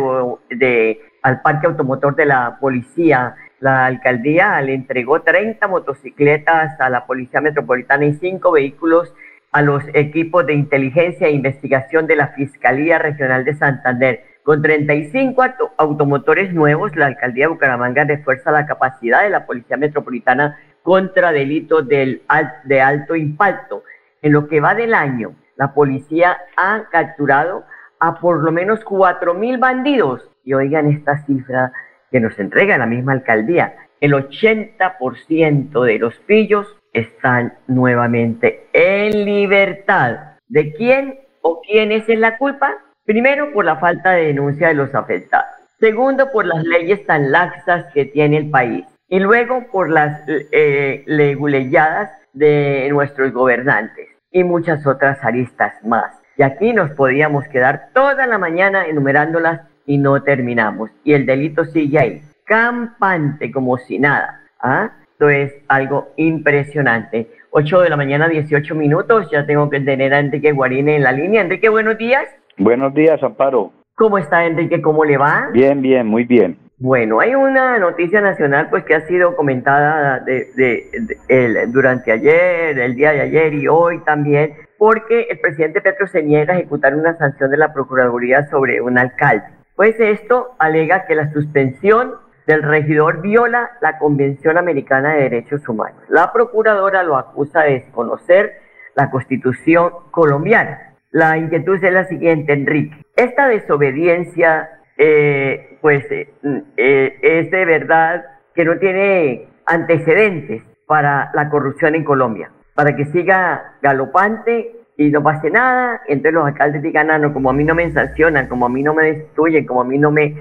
de, 0.50 1.00
al 1.22 1.40
parque 1.40 1.66
automotor 1.66 2.16
de 2.16 2.26
la 2.26 2.58
policía. 2.60 3.36
La 3.60 3.86
alcaldía 3.86 4.60
le 4.60 4.74
entregó 4.74 5.22
30 5.22 5.66
motocicletas 5.68 6.78
a 6.80 6.90
la 6.90 7.06
Policía 7.06 7.40
Metropolitana 7.40 8.04
y 8.04 8.14
5 8.14 8.50
vehículos 8.52 9.14
a 9.52 9.62
los 9.62 9.82
equipos 9.94 10.44
de 10.46 10.54
inteligencia 10.54 11.28
e 11.28 11.32
investigación 11.32 12.06
de 12.06 12.16
la 12.16 12.28
Fiscalía 12.28 12.98
Regional 12.98 13.44
de 13.44 13.54
Santander. 13.54 14.24
Con 14.42 14.62
35 14.62 15.42
automotores 15.78 16.52
nuevos, 16.52 16.94
la 16.94 17.06
alcaldía 17.06 17.46
de 17.46 17.52
Bucaramanga 17.52 18.04
refuerza 18.04 18.52
la 18.52 18.66
capacidad 18.66 19.22
de 19.22 19.30
la 19.30 19.46
Policía 19.46 19.76
Metropolitana 19.76 20.58
contra 20.86 21.32
delitos 21.32 21.88
del, 21.88 22.22
de 22.62 22.80
alto 22.80 23.16
impacto. 23.16 23.82
En 24.22 24.30
lo 24.30 24.46
que 24.46 24.60
va 24.60 24.72
del 24.76 24.94
año, 24.94 25.34
la 25.56 25.74
policía 25.74 26.38
ha 26.56 26.84
capturado 26.92 27.64
a 27.98 28.20
por 28.20 28.44
lo 28.44 28.52
menos 28.52 28.84
cuatro 28.84 29.34
mil 29.34 29.58
bandidos. 29.58 30.30
Y 30.44 30.54
oigan 30.54 30.86
esta 30.86 31.26
cifra 31.26 31.72
que 32.12 32.20
nos 32.20 32.38
entrega 32.38 32.78
la 32.78 32.86
misma 32.86 33.14
alcaldía. 33.14 33.74
El 34.00 34.12
80% 34.12 35.84
de 35.84 35.98
los 35.98 36.14
pillos 36.20 36.68
están 36.92 37.54
nuevamente 37.66 38.68
en 38.72 39.24
libertad. 39.24 40.36
¿De 40.46 40.72
quién 40.72 41.18
o 41.42 41.62
quién 41.62 41.90
es 41.90 42.08
la 42.08 42.38
culpa? 42.38 42.76
Primero, 43.04 43.52
por 43.52 43.64
la 43.64 43.74
falta 43.78 44.12
de 44.12 44.26
denuncia 44.26 44.68
de 44.68 44.74
los 44.74 44.94
afectados. 44.94 45.48
Segundo, 45.80 46.30
por 46.30 46.46
las 46.46 46.62
leyes 46.62 47.04
tan 47.06 47.32
laxas 47.32 47.92
que 47.92 48.04
tiene 48.04 48.36
el 48.36 48.50
país. 48.50 48.86
Y 49.08 49.20
luego 49.20 49.66
por 49.70 49.90
las 49.90 50.22
eh, 50.28 51.02
leguleyadas 51.06 52.10
de 52.32 52.88
nuestros 52.90 53.32
gobernantes 53.32 54.08
y 54.30 54.44
muchas 54.44 54.86
otras 54.86 55.22
aristas 55.24 55.72
más. 55.84 56.12
Y 56.36 56.42
aquí 56.42 56.72
nos 56.72 56.90
podíamos 56.90 57.46
quedar 57.48 57.88
toda 57.94 58.26
la 58.26 58.38
mañana 58.38 58.86
enumerándolas 58.86 59.62
y 59.86 59.98
no 59.98 60.22
terminamos. 60.22 60.90
Y 61.04 61.14
el 61.14 61.24
delito 61.24 61.64
sigue 61.64 61.98
ahí, 61.98 62.22
campante 62.44 63.50
como 63.50 63.78
si 63.78 63.98
nada. 63.98 64.42
¿ah? 64.60 64.90
Esto 65.12 65.30
es 65.30 65.54
algo 65.68 66.08
impresionante. 66.16 67.30
8 67.50 67.80
de 67.80 67.88
la 67.88 67.96
mañana, 67.96 68.28
18 68.28 68.74
minutos. 68.74 69.30
Ya 69.30 69.46
tengo 69.46 69.70
que 69.70 69.80
tener 69.80 70.12
a 70.12 70.18
Enrique 70.18 70.52
Guarine 70.52 70.96
en 70.96 71.04
la 71.04 71.12
línea. 71.12 71.40
Enrique, 71.40 71.70
buenos 71.70 71.96
días. 71.96 72.24
Buenos 72.58 72.92
días, 72.92 73.22
Amparo. 73.22 73.72
¿Cómo 73.94 74.18
está 74.18 74.44
Enrique? 74.44 74.82
¿Cómo 74.82 75.06
le 75.06 75.16
va? 75.16 75.48
Bien, 75.54 75.80
bien, 75.80 76.06
muy 76.06 76.24
bien. 76.24 76.58
Bueno, 76.78 77.20
hay 77.20 77.34
una 77.34 77.78
noticia 77.78 78.20
nacional 78.20 78.68
pues 78.68 78.84
que 78.84 78.94
ha 78.94 79.06
sido 79.06 79.34
comentada 79.34 80.20
de, 80.20 81.66
durante 81.68 82.12
ayer, 82.12 82.78
el 82.78 82.94
día 82.94 83.12
de 83.12 83.22
ayer 83.22 83.54
y 83.54 83.66
hoy 83.66 84.00
también, 84.04 84.52
porque 84.76 85.22
el 85.30 85.40
presidente 85.40 85.80
Petro 85.80 86.06
se 86.06 86.22
niega 86.22 86.52
a 86.52 86.58
ejecutar 86.58 86.94
una 86.94 87.16
sanción 87.16 87.50
de 87.50 87.56
la 87.56 87.72
Procuraduría 87.72 88.46
sobre 88.48 88.82
un 88.82 88.98
alcalde. 88.98 89.46
Pues 89.74 89.98
esto 89.98 90.54
alega 90.58 91.06
que 91.06 91.14
la 91.14 91.32
suspensión 91.32 92.16
del 92.46 92.62
regidor 92.62 93.22
viola 93.22 93.70
la 93.80 93.96
Convención 93.98 94.58
Americana 94.58 95.14
de 95.14 95.22
Derechos 95.22 95.66
Humanos. 95.66 96.02
La 96.10 96.30
procuradora 96.30 97.02
lo 97.02 97.16
acusa 97.16 97.62
de 97.62 97.72
desconocer 97.72 98.52
la 98.94 99.10
Constitución 99.10 99.92
colombiana. 100.10 100.94
La 101.10 101.38
inquietud 101.38 101.82
es 101.82 101.92
la 101.92 102.04
siguiente, 102.04 102.52
Enrique. 102.52 103.02
Esta 103.16 103.48
desobediencia 103.48 104.75
eh, 104.98 105.78
pues 105.80 106.10
eh, 106.10 106.28
eh, 106.76 107.18
es 107.22 107.50
de 107.50 107.64
verdad 107.64 108.24
que 108.54 108.64
no 108.64 108.78
tiene 108.78 109.48
antecedentes 109.66 110.62
para 110.86 111.30
la 111.34 111.50
corrupción 111.50 111.94
en 111.94 112.04
Colombia, 112.04 112.50
para 112.74 112.96
que 112.96 113.04
siga 113.06 113.74
galopante 113.82 114.72
y 114.96 115.10
no 115.10 115.22
pase 115.22 115.50
nada, 115.50 116.00
entonces 116.06 116.32
los 116.32 116.46
alcaldes 116.46 116.80
digan, 116.80 117.10
ah, 117.10 117.18
no, 117.18 117.32
como 117.34 117.50
a 117.50 117.52
mí 117.52 117.64
no 117.64 117.74
me 117.74 117.90
sancionan, 117.92 118.48
como 118.48 118.66
a 118.66 118.68
mí 118.68 118.82
no 118.82 118.94
me 118.94 119.04
destruyen, 119.04 119.66
como 119.66 119.82
a 119.82 119.84
mí 119.84 119.98
no 119.98 120.10
me, 120.10 120.34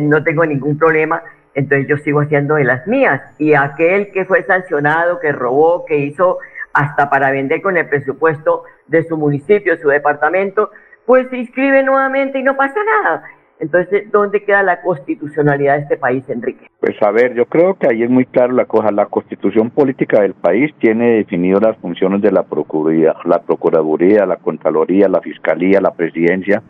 no 0.00 0.22
tengo 0.22 0.44
ningún 0.44 0.76
problema, 0.76 1.22
entonces 1.54 1.88
yo 1.88 1.96
sigo 1.98 2.20
haciendo 2.20 2.56
de 2.56 2.64
las 2.64 2.86
mías. 2.86 3.22
Y 3.38 3.54
aquel 3.54 4.10
que 4.12 4.26
fue 4.26 4.42
sancionado, 4.42 5.18
que 5.20 5.32
robó, 5.32 5.86
que 5.86 5.96
hizo 5.96 6.38
hasta 6.74 7.08
para 7.08 7.30
vender 7.30 7.62
con 7.62 7.76
el 7.76 7.88
presupuesto 7.88 8.64
de 8.86 9.04
su 9.04 9.16
municipio, 9.16 9.78
su 9.78 9.88
departamento, 9.88 10.70
pues 11.06 11.28
se 11.30 11.38
inscribe 11.38 11.82
nuevamente 11.82 12.38
y 12.38 12.42
no 12.42 12.56
pasa 12.56 12.78
nada. 13.02 13.24
Entonces, 13.60 14.10
¿dónde 14.10 14.42
queda 14.42 14.62
la 14.62 14.80
constitucionalidad 14.80 15.76
de 15.76 15.82
este 15.82 15.96
país, 15.98 16.24
Enrique? 16.28 16.66
Pues 16.80 16.96
a 17.02 17.10
ver, 17.10 17.34
yo 17.34 17.44
creo 17.44 17.74
que 17.74 17.88
ahí 17.88 18.02
es 18.02 18.10
muy 18.10 18.24
claro 18.24 18.54
la 18.54 18.64
cosa. 18.64 18.90
La 18.90 19.06
constitución 19.06 19.70
política 19.70 20.22
del 20.22 20.32
país 20.32 20.72
tiene 20.78 21.18
definido 21.18 21.60
las 21.60 21.76
funciones 21.76 22.22
de 22.22 22.32
la 22.32 22.42
Procuraduría, 22.42 23.14
la 23.24 23.42
Procuraduría, 23.42 24.24
la 24.24 24.36
Contraloría, 24.36 25.08
la 25.08 25.20
Fiscalía, 25.20 25.80
la 25.80 25.92
Presidencia, 25.92 26.62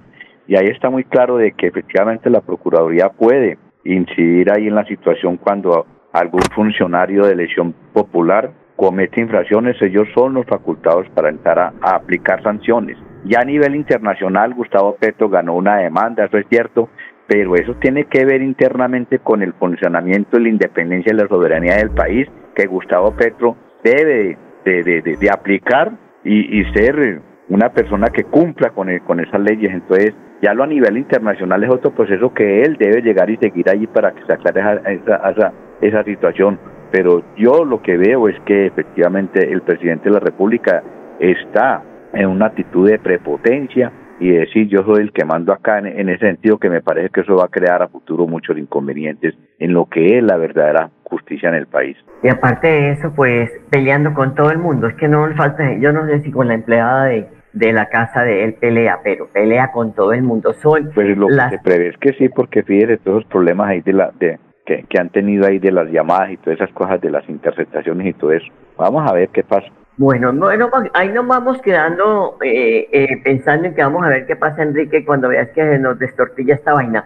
y 0.49 0.57
ahí 0.57 0.67
está 0.67 0.91
muy 0.91 1.05
claro 1.05 1.37
de 1.37 1.53
que 1.53 1.69
efectivamente 1.69 2.29
la 2.29 2.41
Procuraduría 2.41 3.11
puede 3.11 3.57
incidir 3.85 4.51
ahí 4.51 4.67
en 4.67 4.75
la 4.75 4.85
situación 4.85 5.37
cuando 5.37 5.87
algún 6.13 6.43
funcionario 6.53 7.25
de 7.25 7.35
elección 7.35 7.73
popular 7.93 8.51
comete 8.81 9.21
infracciones, 9.21 9.77
ellos 9.83 10.09
son 10.15 10.33
los 10.33 10.47
facultados 10.47 11.07
para 11.11 11.29
entrar 11.29 11.59
a 11.59 11.95
aplicar 11.95 12.43
sanciones. 12.43 12.97
Ya 13.27 13.41
a 13.41 13.45
nivel 13.45 13.75
internacional, 13.77 14.55
Gustavo 14.55 14.97
Petro 14.99 15.29
ganó 15.29 15.55
una 15.55 15.77
demanda, 15.77 16.25
eso 16.25 16.39
es 16.39 16.47
cierto, 16.49 16.89
pero 17.27 17.57
eso 17.57 17.75
tiene 17.75 18.07
que 18.07 18.25
ver 18.25 18.41
internamente 18.41 19.19
con 19.19 19.43
el 19.43 19.53
funcionamiento 19.53 20.39
la 20.39 20.49
independencia 20.49 21.13
y 21.13 21.17
la 21.17 21.29
soberanía 21.29 21.77
del 21.77 21.91
país, 21.91 22.27
que 22.55 22.67
Gustavo 22.67 23.15
Petro 23.15 23.55
debe 23.85 24.39
de, 24.65 25.31
aplicar 25.31 25.93
y, 26.25 26.65
ser 26.73 27.21
una 27.51 27.69
persona 27.69 28.09
que 28.09 28.25
cumpla 28.25 28.71
con, 28.71 28.89
con 29.01 29.21
esas 29.21 29.43
leyes. 29.43 29.75
Entonces, 29.75 30.15
ya 30.41 30.55
lo 30.55 30.65
a 30.65 30.67
nivel 30.67 30.97
internacional 30.97 31.63
es 31.65 31.71
otro 31.71 31.91
proceso 31.91 32.33
que 32.33 32.63
él 32.63 32.79
debe 32.79 33.03
llegar 33.03 33.29
y 33.29 33.37
seguir 33.37 33.69
allí 33.69 33.87
para 33.87 34.13
que 34.13 34.25
se 34.25 34.33
aclare 34.33 34.81
esa, 34.95 35.31
esa, 35.31 35.53
esa 35.83 36.03
situación. 36.05 36.59
Pero 36.91 37.23
yo 37.37 37.65
lo 37.65 37.83
que 37.83 37.97
veo 37.97 38.29
es 38.29 38.39
que 38.45 38.67
efectivamente 38.67 39.53
el 39.53 39.63
presidente 39.63 40.09
de 40.09 40.15
la 40.15 40.21
República 40.21 40.83
está 41.19 41.83
en 42.13 42.27
una 42.27 42.47
actitud 42.47 42.89
de 42.89 42.99
prepotencia 42.99 43.93
y 44.19 44.31
decir 44.31 44.69
yo 44.69 44.85
soy 44.85 45.03
el 45.03 45.13
que 45.13 45.25
mando 45.25 45.53
acá 45.53 45.79
en, 45.79 46.09
ese 46.09 46.27
sentido 46.27 46.59
que 46.59 46.69
me 46.69 46.83
parece 46.83 47.09
que 47.09 47.23
eso 47.23 47.37
va 47.37 47.45
a 47.45 47.49
crear 47.49 47.83
a 47.83 47.89
futuro 47.89 48.27
muchos 48.27 48.57
inconvenientes 48.59 49.35
en 49.59 49.73
lo 49.73 49.87
que 49.87 50.19
es 50.19 50.23
la 50.23 50.37
verdadera 50.37 50.91
justicia 51.05 51.49
en 51.49 51.55
el 51.55 51.67
país. 51.67 51.97
Y 52.23 52.29
aparte 52.29 52.69
de 52.69 52.91
eso, 52.93 53.13
pues 53.17 53.51
peleando 53.71 54.13
con 54.13 54.35
todo 54.35 54.51
el 54.51 54.59
mundo, 54.59 54.89
es 54.89 54.95
que 54.95 55.09
no 55.09 55.27
le 55.27 55.35
falta, 55.35 55.73
yo 55.79 55.93
no 55.93 56.07
sé 56.07 56.21
si 56.21 56.31
con 56.31 56.49
la 56.49 56.55
empleada 56.55 57.07
de, 57.07 57.29
de 57.55 57.73
la 57.73 57.89
casa 57.89 58.23
de 58.23 58.45
él 58.45 58.55
pelea, 58.55 58.99
pero 59.03 59.27
pelea 59.29 59.73
con 59.73 59.95
todo 59.95 60.13
el 60.13 60.23
mundo. 60.23 60.53
Son 60.53 60.91
pues 60.95 61.17
lo 61.17 61.29
que 61.29 61.57
se 61.57 61.59
prevé 61.65 61.89
es 61.89 61.97
que 61.97 62.13
sí, 62.13 62.29
porque 62.29 62.63
fíjese 62.63 62.99
todos 62.99 63.23
los 63.23 63.27
problemas 63.27 63.69
ahí 63.69 63.81
de 63.81 63.93
la 63.95 64.13
de 64.19 64.39
que, 64.71 64.85
que 64.89 65.01
han 65.01 65.11
tenido 65.11 65.47
ahí 65.47 65.59
de 65.59 65.73
las 65.73 65.91
llamadas 65.91 66.31
y 66.31 66.37
todas 66.37 66.61
esas 66.61 66.73
cosas 66.73 67.01
de 67.01 67.11
las 67.11 67.29
interceptaciones 67.29 68.07
y 68.07 68.13
todo 68.13 68.33
eso. 68.33 68.47
Vamos 68.77 69.09
a 69.09 69.13
ver 69.13 69.29
qué 69.31 69.43
pasa. 69.43 69.67
Bueno, 69.97 70.33
bueno, 70.33 70.71
ahí 70.95 71.09
nos 71.09 71.27
vamos 71.27 71.61
quedando 71.61 72.39
eh, 72.43 72.89
eh, 72.93 73.21
pensando 73.25 73.67
en 73.67 73.75
que 73.75 73.83
vamos 73.83 74.05
a 74.05 74.09
ver 74.09 74.27
qué 74.27 74.37
pasa, 74.37 74.63
Enrique, 74.63 75.05
cuando 75.05 75.29
veas 75.29 75.49
que 75.51 75.79
nos 75.79 75.99
destortilla 75.99 76.55
esta 76.55 76.73
vaina. 76.73 77.05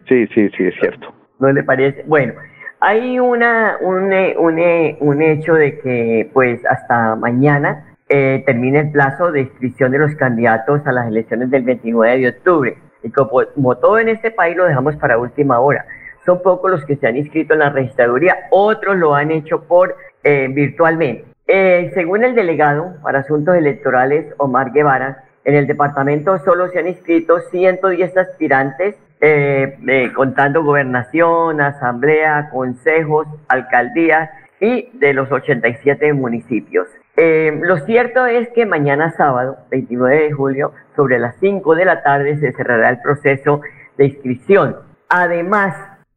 sí, 0.07 0.27
sí, 0.27 0.49
sí, 0.49 0.63
es 0.65 0.75
cierto. 0.79 1.13
¿No 1.39 1.51
le 1.51 1.63
parece? 1.63 2.03
Bueno, 2.05 2.33
hay 2.81 3.17
una, 3.19 3.77
un, 3.79 4.11
eh, 4.11 4.35
un, 4.37 4.59
un 4.99 5.21
hecho 5.21 5.53
de 5.53 5.79
que 5.79 6.29
pues 6.33 6.63
hasta 6.65 7.15
mañana 7.15 7.95
eh, 8.09 8.43
termina 8.45 8.81
el 8.81 8.91
plazo 8.91 9.31
de 9.31 9.41
inscripción 9.41 9.91
de 9.91 9.99
los 9.99 10.15
candidatos 10.15 10.85
a 10.85 10.91
las 10.91 11.07
elecciones 11.07 11.49
del 11.49 11.63
29 11.63 12.19
de 12.19 12.27
octubre. 12.27 12.77
Y 13.03 13.09
como, 13.09 13.41
como 13.55 13.77
todo 13.77 13.97
en 13.99 14.09
este 14.09 14.31
país 14.31 14.57
lo 14.57 14.65
dejamos 14.65 14.97
para 14.97 15.17
última 15.17 15.59
hora. 15.61 15.85
Son 16.25 16.41
pocos 16.41 16.69
los 16.71 16.85
que 16.85 16.95
se 16.95 17.07
han 17.07 17.17
inscrito 17.17 17.53
en 17.53 17.59
la 17.59 17.69
registraduría, 17.69 18.47
otros 18.51 18.97
lo 18.97 19.15
han 19.15 19.31
hecho 19.31 19.63
por 19.63 19.95
virtualmente. 20.23 21.29
Eh, 21.51 21.89
según 21.95 22.23
el 22.23 22.35
delegado 22.35 22.93
para 23.01 23.21
asuntos 23.21 23.55
electorales, 23.55 24.31
Omar 24.37 24.71
Guevara, 24.71 25.23
en 25.43 25.55
el 25.55 25.65
departamento 25.65 26.37
solo 26.45 26.67
se 26.67 26.77
han 26.77 26.87
inscrito 26.87 27.39
110 27.39 28.17
aspirantes, 28.17 28.95
eh, 29.19 29.75
contando 30.15 30.63
gobernación, 30.63 31.59
asamblea, 31.59 32.51
consejos, 32.51 33.25
alcaldías 33.47 34.29
y 34.59 34.91
de 34.93 35.13
los 35.13 35.31
87 35.31 36.13
municipios. 36.13 36.87
Eh, 37.17 37.59
lo 37.63 37.77
cierto 37.79 38.27
es 38.27 38.47
que 38.49 38.67
mañana 38.67 39.09
sábado, 39.17 39.57
29 39.71 40.25
de 40.25 40.31
julio, 40.31 40.73
sobre 40.95 41.17
las 41.17 41.35
5 41.39 41.73
de 41.73 41.85
la 41.85 42.03
tarde 42.03 42.37
se 42.37 42.51
cerrará 42.51 42.91
el 42.91 43.01
proceso 43.01 43.61
de 43.97 44.05
inscripción. 44.05 44.75
Además, 45.09 45.73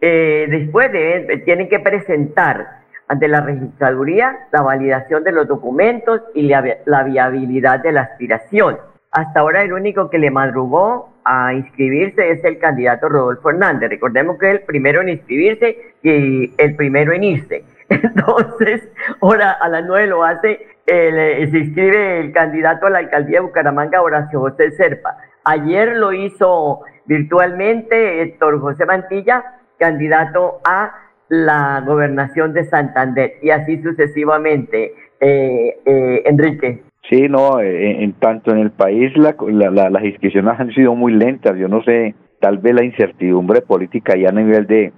después 0.08 0.90
de, 0.90 1.42
tienen 1.44 1.68
que 1.68 1.78
presentar 1.78 2.82
ante 3.12 3.28
la 3.28 3.42
registraduría 3.42 4.46
la 4.52 4.62
validación 4.62 5.22
de 5.22 5.32
los 5.32 5.46
documentos 5.46 6.22
y 6.34 6.48
la, 6.48 7.02
viabilidad 7.04 7.80
de 7.80 7.92
la 7.92 8.02
aspiración. 8.02 8.78
Hasta 9.10 9.40
ahora 9.40 9.62
el 9.62 9.74
único 9.74 10.08
que 10.08 10.18
le 10.18 10.30
madrugó 10.30 11.12
a 11.24 11.52
inscribirse 11.52 12.30
es 12.30 12.42
el 12.44 12.58
candidato 12.58 13.10
Rodolfo 13.10 13.50
Hernández. 13.50 13.90
Recordemos 13.90 14.38
que 14.38 14.48
es 14.48 14.60
el 14.60 14.62
primero 14.62 15.02
en 15.02 15.10
inscribirse 15.10 15.94
y 16.02 16.54
el 16.56 16.74
primero 16.74 17.12
en 17.12 17.24
irse. 17.24 17.64
Entonces, 17.90 18.88
ahora 19.20 19.52
a 19.52 19.68
las 19.68 19.84
nueve 19.84 20.06
lo 20.06 20.24
hace, 20.24 20.66
eh, 20.86 21.48
se 21.50 21.58
inscribe 21.58 22.20
el 22.20 22.32
candidato 22.32 22.86
a 22.86 22.90
la 22.90 22.98
alcaldía 22.98 23.40
de 23.40 23.46
Bucaramanga, 23.46 24.00
Horacio 24.00 24.40
José 24.40 24.70
Serpa. 24.72 25.18
Ayer 25.44 25.96
lo 25.96 26.14
hizo 26.14 26.80
virtualmente 27.04 28.22
Héctor 28.22 28.60
José 28.60 28.86
Mantilla, 28.86 29.44
candidato 29.82 30.60
a 30.64 30.94
la 31.28 31.82
gobernación 31.84 32.52
de 32.52 32.64
Santander 32.66 33.32
y 33.42 33.50
así 33.50 33.82
sucesivamente, 33.82 34.94
eh, 35.20 35.76
eh, 35.84 36.22
Enrique. 36.24 36.82
Sí, 37.10 37.28
no, 37.28 37.58
eh, 37.58 38.04
en, 38.04 38.12
tanto 38.12 38.52
en 38.52 38.58
el 38.58 38.70
país 38.70 39.10
la, 39.16 39.34
las 39.90 40.04
inscripciones 40.04 40.60
han 40.60 40.70
sido 40.72 40.94
muy 40.94 41.12
lentas, 41.14 41.58
yo 41.58 41.66
no 41.66 41.82
sé, 41.82 42.14
tal 42.38 42.58
vez 42.58 42.74
la 42.74 42.84
incertidumbre 42.84 43.60
política 43.62 44.14
ya 44.16 44.28
a 44.28 44.32
nivel 44.32 44.68
de, 44.68 44.92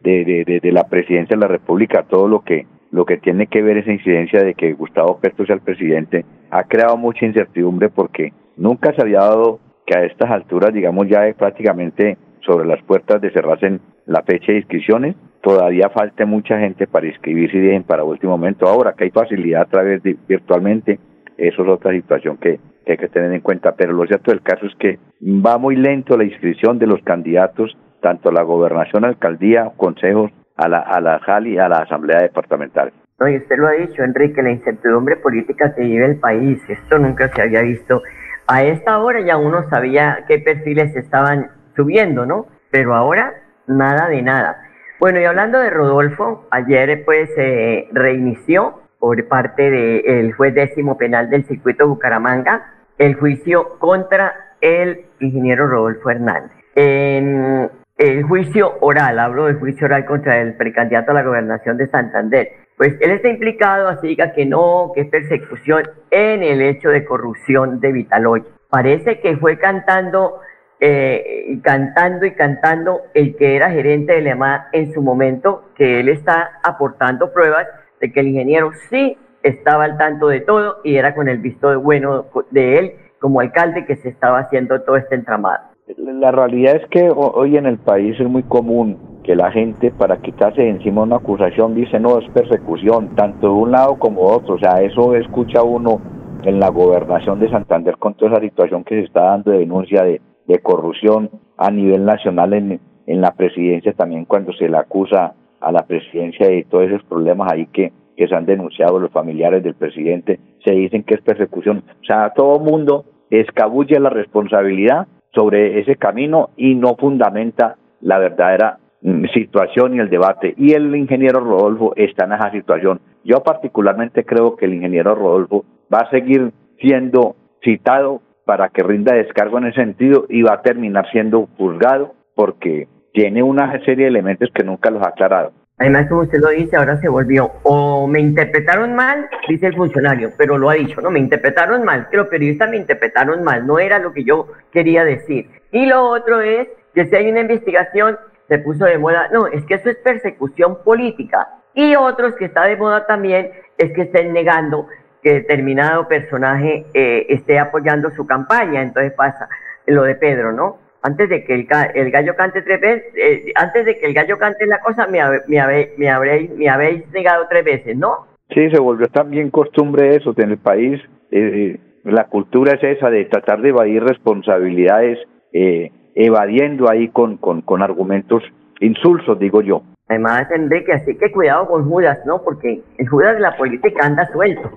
de, 0.00 0.60
de, 0.62 0.72
la 0.72 0.84
presidencia 0.84 1.36
de 1.36 1.40
la 1.40 1.48
República, 1.48 2.06
todo 2.08 2.28
lo 2.28 2.40
que 2.40 2.66
lo 2.92 3.04
que 3.04 3.18
tiene 3.18 3.46
que 3.46 3.62
ver 3.62 3.76
esa 3.76 3.92
incidencia 3.92 4.42
de 4.42 4.54
que 4.54 4.72
Gustavo 4.72 5.20
Petro 5.20 5.46
sea 5.46 5.54
el 5.54 5.60
presidente, 5.60 6.24
ha 6.50 6.64
creado 6.64 6.96
mucha 6.96 7.24
incertidumbre 7.24 7.88
porque 7.88 8.32
nunca 8.56 8.92
se 8.94 9.02
había 9.02 9.18
dado 9.18 9.60
que 9.86 9.96
a 9.96 10.04
estas 10.04 10.28
alturas, 10.30 10.72
digamos 10.72 11.06
ya 11.08 11.32
prácticamente 11.38 12.16
sobre 12.40 12.66
las 12.66 12.82
puertas 12.82 13.20
de 13.20 13.30
cerrarse 13.30 13.78
la 14.06 14.22
fecha 14.22 14.52
de 14.52 14.58
inscripciones, 14.58 15.16
todavía 15.42 15.88
falta 15.90 16.26
mucha 16.26 16.58
gente 16.58 16.86
para 16.86 17.06
inscribirse 17.06 17.56
y 17.56 17.60
dejen 17.60 17.84
para 17.84 18.04
último 18.04 18.32
momento. 18.32 18.66
Ahora 18.66 18.94
que 18.96 19.04
hay 19.04 19.10
facilidad 19.10 19.62
a 19.62 19.66
través 19.66 20.02
de 20.02 20.16
virtualmente, 20.28 20.98
eso 21.36 21.62
es 21.62 21.68
otra 21.68 21.92
situación 21.92 22.36
que, 22.36 22.60
hay 22.86 22.96
que 22.96 23.08
tener 23.08 23.32
en 23.32 23.40
cuenta. 23.40 23.74
Pero 23.76 23.92
lo 23.92 24.06
cierto 24.06 24.30
del 24.30 24.42
caso 24.42 24.66
es 24.66 24.74
que 24.76 24.98
va 25.22 25.58
muy 25.58 25.76
lento 25.76 26.16
la 26.16 26.24
inscripción 26.24 26.78
de 26.78 26.86
los 26.86 27.02
candidatos, 27.02 27.76
tanto 28.00 28.30
a 28.30 28.32
la 28.32 28.42
gobernación, 28.42 29.04
alcaldía, 29.04 29.70
consejos, 29.76 30.30
a 30.56 30.68
la, 30.68 30.80
a 30.80 31.00
la 31.00 31.18
JAL 31.20 31.46
y 31.46 31.58
a 31.58 31.68
la 31.68 31.78
Asamblea 31.78 32.20
Departamental. 32.20 32.92
No, 33.18 33.28
y 33.28 33.36
usted 33.36 33.56
lo 33.58 33.68
ha 33.68 33.72
dicho, 33.72 34.02
Enrique, 34.02 34.42
la 34.42 34.50
incertidumbre 34.50 35.16
política 35.16 35.74
que 35.74 35.82
vive 35.82 36.06
el 36.06 36.18
país, 36.18 36.58
esto 36.68 36.98
nunca 36.98 37.28
se 37.28 37.42
había 37.42 37.62
visto. 37.62 38.02
A 38.46 38.64
esta 38.64 38.98
hora 38.98 39.20
ya 39.20 39.36
uno 39.36 39.68
sabía 39.68 40.24
qué 40.26 40.38
perfiles 40.38 40.96
estaban 40.96 41.48
subiendo, 41.76 42.26
¿no? 42.26 42.46
Pero 42.70 42.94
ahora 42.94 43.32
nada 43.66 44.08
de 44.08 44.22
nada. 44.22 44.62
Bueno, 44.98 45.20
y 45.20 45.24
hablando 45.24 45.58
de 45.58 45.70
Rodolfo, 45.70 46.46
ayer 46.50 47.04
pues 47.04 47.32
se 47.34 47.88
reinició 47.92 48.80
por 48.98 49.26
parte 49.28 49.70
del 49.70 50.32
juez 50.34 50.54
décimo 50.54 50.98
penal 50.98 51.30
del 51.30 51.46
circuito 51.46 51.88
Bucaramanga 51.88 52.74
el 52.98 53.14
juicio 53.14 53.78
contra 53.78 54.34
el 54.60 55.06
ingeniero 55.20 55.66
Rodolfo 55.66 56.10
Hernández. 56.10 56.52
En 56.74 57.70
el 57.96 58.22
juicio 58.24 58.76
oral, 58.80 59.18
hablo 59.18 59.46
del 59.46 59.58
juicio 59.58 59.86
oral 59.86 60.04
contra 60.04 60.38
el 60.40 60.54
precandidato 60.54 61.10
a 61.12 61.14
la 61.14 61.22
gobernación 61.22 61.78
de 61.78 61.86
Santander, 61.86 62.48
pues 62.76 62.96
él 63.00 63.10
está 63.10 63.28
implicado, 63.28 63.88
así 63.88 64.08
diga 64.08 64.32
que 64.32 64.46
no, 64.46 64.92
que 64.94 65.02
es 65.02 65.08
persecución 65.08 65.82
en 66.10 66.42
el 66.42 66.62
hecho 66.62 66.90
de 66.90 67.04
corrupción 67.04 67.80
de 67.80 67.92
Vitaloy. 67.92 68.42
Parece 68.70 69.20
que 69.20 69.36
fue 69.36 69.58
cantando, 69.58 70.40
eh, 70.80 71.58
cantando 71.62 72.24
y 72.24 72.32
cantando 72.32 73.02
el 73.14 73.36
que 73.36 73.56
era 73.56 73.70
gerente 73.70 74.14
de 74.14 74.22
Lema 74.22 74.68
en 74.72 74.92
su 74.92 75.02
momento, 75.02 75.64
que 75.74 76.00
él 76.00 76.08
está 76.08 76.58
aportando 76.62 77.32
pruebas 77.32 77.66
de 78.00 78.12
que 78.12 78.20
el 78.20 78.28
ingeniero 78.28 78.70
sí 78.88 79.16
estaba 79.42 79.84
al 79.84 79.98
tanto 79.98 80.28
de 80.28 80.40
todo 80.40 80.78
y 80.84 80.96
era 80.96 81.14
con 81.14 81.28
el 81.28 81.38
visto 81.38 81.78
bueno 81.80 82.26
de 82.50 82.78
él 82.78 82.92
como 83.18 83.40
alcalde 83.40 83.84
que 83.84 83.96
se 83.96 84.08
estaba 84.08 84.38
haciendo 84.38 84.80
todo 84.82 84.96
este 84.96 85.14
entramado. 85.14 85.70
La 85.96 86.30
realidad 86.30 86.76
es 86.76 86.86
que 86.88 87.10
hoy 87.14 87.56
en 87.56 87.66
el 87.66 87.78
país 87.78 88.18
es 88.18 88.26
muy 88.26 88.44
común 88.44 89.20
que 89.24 89.34
la 89.34 89.50
gente 89.50 89.90
para 89.90 90.18
quitarse 90.18 90.66
encima 90.66 91.02
una 91.02 91.16
acusación 91.16 91.74
dice 91.74 91.98
no 91.98 92.18
es 92.18 92.28
persecución, 92.30 93.14
tanto 93.16 93.48
de 93.48 93.52
un 93.52 93.72
lado 93.72 93.98
como 93.98 94.30
de 94.30 94.36
otro, 94.36 94.54
o 94.54 94.58
sea, 94.58 94.80
eso 94.82 95.14
escucha 95.16 95.62
uno 95.62 96.00
en 96.44 96.58
la 96.58 96.68
gobernación 96.68 97.38
de 97.40 97.50
Santander 97.50 97.96
con 97.98 98.14
toda 98.14 98.32
esa 98.32 98.40
situación 98.40 98.84
que 98.84 98.94
se 98.94 99.04
está 99.06 99.22
dando 99.22 99.50
de 99.50 99.58
denuncia 99.58 100.04
de, 100.04 100.22
corrupción 100.58 101.30
a 101.56 101.70
nivel 101.70 102.04
nacional 102.04 102.52
en, 102.52 102.80
en 103.06 103.20
la 103.20 103.32
presidencia 103.32 103.92
también 103.92 104.24
cuando 104.24 104.52
se 104.52 104.68
le 104.68 104.76
acusa 104.76 105.34
a 105.60 105.72
la 105.72 105.86
presidencia 105.86 106.48
de 106.48 106.64
todos 106.68 106.84
esos 106.84 107.02
problemas 107.04 107.52
ahí 107.52 107.66
que, 107.66 107.92
que 108.16 108.28
se 108.28 108.34
han 108.34 108.46
denunciado 108.46 108.98
los 108.98 109.10
familiares 109.12 109.62
del 109.62 109.74
presidente, 109.74 110.40
se 110.64 110.72
dicen 110.72 111.04
que 111.04 111.14
es 111.14 111.20
persecución, 111.20 111.84
o 112.02 112.04
sea, 112.04 112.30
todo 112.34 112.58
mundo 112.58 113.04
escabulle 113.30 113.98
la 114.00 114.10
responsabilidad 114.10 115.06
sobre 115.34 115.80
ese 115.80 115.96
camino 115.96 116.50
y 116.56 116.74
no 116.74 116.96
fundamenta 116.96 117.76
la 118.00 118.18
verdadera 118.18 118.78
mm, 119.02 119.26
situación 119.32 119.94
y 119.94 120.00
el 120.00 120.10
debate. 120.10 120.54
Y 120.56 120.72
el 120.72 120.94
ingeniero 120.96 121.40
Rodolfo 121.40 121.92
está 121.96 122.24
en 122.24 122.32
esa 122.32 122.50
situación. 122.50 123.00
Yo 123.24 123.42
particularmente 123.42 124.24
creo 124.24 124.56
que 124.56 124.66
el 124.66 124.74
ingeniero 124.74 125.14
Rodolfo 125.14 125.64
va 125.92 126.00
a 126.00 126.10
seguir 126.10 126.52
siendo 126.80 127.36
citado 127.62 128.22
para 128.50 128.68
que 128.68 128.82
rinda 128.82 129.14
descargo 129.14 129.58
en 129.58 129.66
ese 129.66 129.80
sentido 129.80 130.26
y 130.28 130.42
va 130.42 130.54
a 130.54 130.62
terminar 130.62 131.08
siendo 131.12 131.48
juzgado 131.56 132.16
porque 132.34 132.88
tiene 133.12 133.44
una 133.44 133.70
serie 133.84 134.06
de 134.06 134.08
elementos 134.08 134.48
que 134.52 134.64
nunca 134.64 134.90
los 134.90 135.00
ha 135.04 135.10
aclarado. 135.10 135.52
Además, 135.78 136.08
como 136.08 136.22
usted 136.22 136.40
lo 136.40 136.48
dice, 136.48 136.76
ahora 136.76 136.96
se 136.96 137.08
volvió, 137.08 137.52
o 137.62 138.08
me 138.08 138.18
interpretaron 138.18 138.96
mal, 138.96 139.28
dice 139.48 139.68
el 139.68 139.76
funcionario, 139.76 140.32
pero 140.36 140.58
lo 140.58 140.68
ha 140.68 140.74
dicho, 140.74 141.00
no, 141.00 141.12
me 141.12 141.20
interpretaron 141.20 141.84
mal, 141.84 142.08
que 142.10 142.16
los 142.16 142.26
periodistas 142.26 142.68
me 142.68 142.78
interpretaron 142.78 143.44
mal, 143.44 143.64
no 143.64 143.78
era 143.78 144.00
lo 144.00 144.12
que 144.12 144.24
yo 144.24 144.48
quería 144.72 145.04
decir. 145.04 145.48
Y 145.70 145.86
lo 145.86 146.08
otro 146.08 146.40
es 146.40 146.66
que 146.92 147.06
si 147.06 147.14
hay 147.14 147.30
una 147.30 147.42
investigación, 147.42 148.18
se 148.48 148.58
puso 148.58 148.84
de 148.84 148.98
moda, 148.98 149.28
no, 149.32 149.46
es 149.46 149.64
que 149.64 149.74
eso 149.74 149.90
es 149.90 149.96
persecución 149.98 150.82
política. 150.82 151.46
Y 151.72 151.94
otros 151.94 152.34
que 152.34 152.46
está 152.46 152.64
de 152.64 152.76
moda 152.76 153.06
también 153.06 153.52
es 153.78 153.92
que 153.92 154.02
estén 154.02 154.32
negando 154.32 154.88
que 155.22 155.34
determinado 155.34 156.08
personaje 156.08 156.86
eh, 156.94 157.26
esté 157.28 157.58
apoyando 157.58 158.10
su 158.10 158.26
campaña, 158.26 158.82
entonces 158.82 159.12
pasa 159.12 159.48
lo 159.86 160.02
de 160.04 160.14
Pedro, 160.14 160.52
¿no? 160.52 160.78
antes 161.02 161.28
de 161.28 161.44
que 161.44 161.54
el, 161.54 162.10
gallo 162.10 162.36
cante 162.36 162.62
tres 162.62 162.80
veces, 162.80 163.12
eh, 163.16 163.52
antes 163.54 163.86
de 163.86 163.98
que 163.98 164.06
el 164.06 164.14
gallo 164.14 164.38
cante 164.38 164.66
la 164.66 164.80
cosa, 164.80 165.06
me, 165.06 165.20
me, 165.46 165.88
me, 165.96 166.10
habréis, 166.10 166.50
me 166.56 166.68
habéis 166.68 167.08
negado 167.10 167.46
tres 167.48 167.64
veces, 167.64 167.96
¿no? 167.96 168.26
Sí, 168.50 168.68
se 168.70 168.80
volvió 168.80 169.06
también 169.08 169.50
costumbre 169.50 170.16
eso 170.16 170.34
en 170.36 170.50
el 170.50 170.58
país. 170.58 171.00
Eh, 171.30 171.78
la 172.04 172.24
cultura 172.24 172.72
es 172.72 172.82
esa 172.82 173.10
de 173.10 173.24
tratar 173.26 173.62
de 173.62 173.70
evadir 173.70 174.02
responsabilidades, 174.02 175.18
eh, 175.52 175.90
evadiendo 176.14 176.90
ahí 176.90 177.08
con, 177.08 177.36
con, 177.36 177.62
con 177.62 177.82
argumentos 177.82 178.42
insulsos, 178.80 179.38
digo 179.38 179.62
yo. 179.62 179.82
Además, 180.08 180.50
Enrique, 180.50 180.92
así 180.92 181.16
que 181.16 181.30
cuidado 181.30 181.68
con 181.68 181.88
Judas, 181.88 182.18
¿no? 182.26 182.42
Porque 182.42 182.82
el 182.98 183.08
Judas 183.08 183.34
de 183.34 183.40
la 183.40 183.56
política 183.56 184.04
anda 184.04 184.26
suelto. 184.32 184.68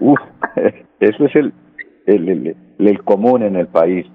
Uf, 0.00 0.20
eso 1.00 1.24
es 1.26 1.36
el, 1.36 1.52
el, 2.06 2.56
el 2.78 3.02
común 3.04 3.42
en 3.42 3.56
el 3.56 3.66
país. 3.66 4.06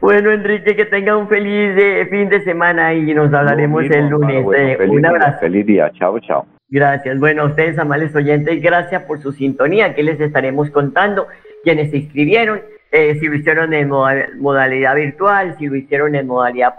Bueno, 0.00 0.32
Enrique, 0.32 0.74
que 0.74 0.86
tenga 0.86 1.16
un 1.16 1.28
feliz 1.28 1.76
eh, 1.78 2.06
fin 2.10 2.28
de 2.28 2.42
semana 2.42 2.92
y 2.92 3.14
nos 3.14 3.32
hablaremos 3.32 3.84
el 3.84 4.08
lunes. 4.08 4.44
Eh, 4.56 4.88
un 4.88 5.06
abrazo. 5.06 5.38
feliz 5.38 5.64
día. 5.64 5.90
Chao, 5.92 6.18
chao. 6.18 6.46
Gracias. 6.68 7.20
Bueno, 7.20 7.42
a 7.42 7.46
ustedes, 7.46 7.78
amables 7.78 8.14
oyentes, 8.16 8.60
gracias 8.60 9.02
por 9.04 9.20
su 9.20 9.30
sintonía. 9.30 9.94
que 9.94 10.02
les 10.02 10.18
estaremos 10.20 10.70
contando? 10.70 11.28
Quienes 11.62 11.90
se 11.90 11.98
inscribieron, 11.98 12.62
eh, 12.90 13.14
si 13.20 13.28
lo 13.28 13.36
hicieron 13.36 13.72
en 13.74 13.88
modalidad 13.88 14.96
virtual, 14.96 15.54
si 15.58 15.68
lo 15.68 15.76
hicieron 15.76 16.16
en 16.16 16.26
modalidad 16.26 16.74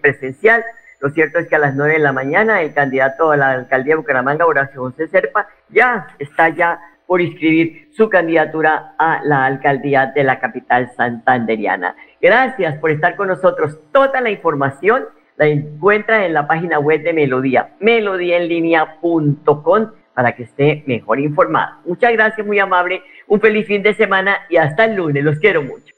presencial. 0.00 0.64
Lo 1.00 1.10
cierto 1.10 1.38
es 1.38 1.46
que 1.46 1.54
a 1.54 1.58
las 1.58 1.76
9 1.76 1.92
de 1.92 1.98
la 2.00 2.12
mañana 2.12 2.62
el 2.62 2.72
candidato 2.74 3.30
a 3.30 3.36
la 3.36 3.50
alcaldía 3.52 3.92
de 3.92 3.98
Bucaramanga, 3.98 4.46
Horacio 4.46 4.80
José 4.80 5.06
Serpa, 5.06 5.46
ya 5.68 6.08
está 6.18 6.48
ya 6.48 6.80
por 7.06 7.20
inscribir 7.20 7.90
su 7.96 8.08
candidatura 8.08 8.94
a 8.98 9.20
la 9.24 9.44
alcaldía 9.44 10.12
de 10.14 10.24
la 10.24 10.40
capital 10.40 10.90
santanderiana. 10.96 11.94
Gracias 12.20 12.76
por 12.78 12.90
estar 12.90 13.14
con 13.16 13.28
nosotros. 13.28 13.78
Toda 13.92 14.20
la 14.20 14.30
información 14.30 15.04
la 15.36 15.46
encuentra 15.46 16.26
en 16.26 16.32
la 16.32 16.46
página 16.46 16.78
web 16.78 17.02
de 17.02 17.12
Melodía, 17.12 17.70
melodíaenlínea.com 17.80 19.90
para 20.14 20.36
que 20.36 20.44
esté 20.44 20.84
mejor 20.86 21.18
informada. 21.18 21.80
Muchas 21.84 22.12
gracias, 22.12 22.46
muy 22.46 22.60
amable. 22.60 23.02
Un 23.26 23.40
feliz 23.40 23.66
fin 23.66 23.82
de 23.82 23.94
semana 23.94 24.38
y 24.48 24.56
hasta 24.56 24.84
el 24.84 24.94
lunes. 24.94 25.24
Los 25.24 25.40
quiero 25.40 25.62
mucho. 25.62 25.92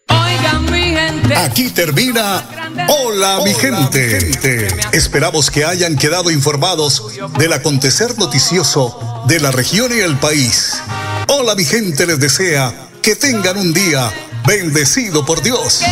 Aquí 1.37 1.71
termina 1.75 2.42
Hola, 2.88 3.40
mi 3.45 3.53
gente. 3.53 4.19
Esperamos 4.92 5.51
que 5.51 5.64
hayan 5.64 5.97
quedado 5.97 6.31
informados 6.31 7.19
del 7.38 7.53
acontecer 7.53 8.16
noticioso 8.19 9.25
de 9.27 9.40
la 9.40 9.51
región 9.51 9.90
y 9.97 10.01
el 10.01 10.16
país. 10.16 10.83
Hola, 11.29 11.55
mi 11.57 11.65
gente 11.65 12.07
les 12.07 12.21
desea 12.21 12.73
que 13.03 13.17
tengan 13.17 13.57
un 13.57 13.73
día 13.73 14.12
bendecido 14.47 15.27
por 15.27 15.43
Dios. 15.43 15.83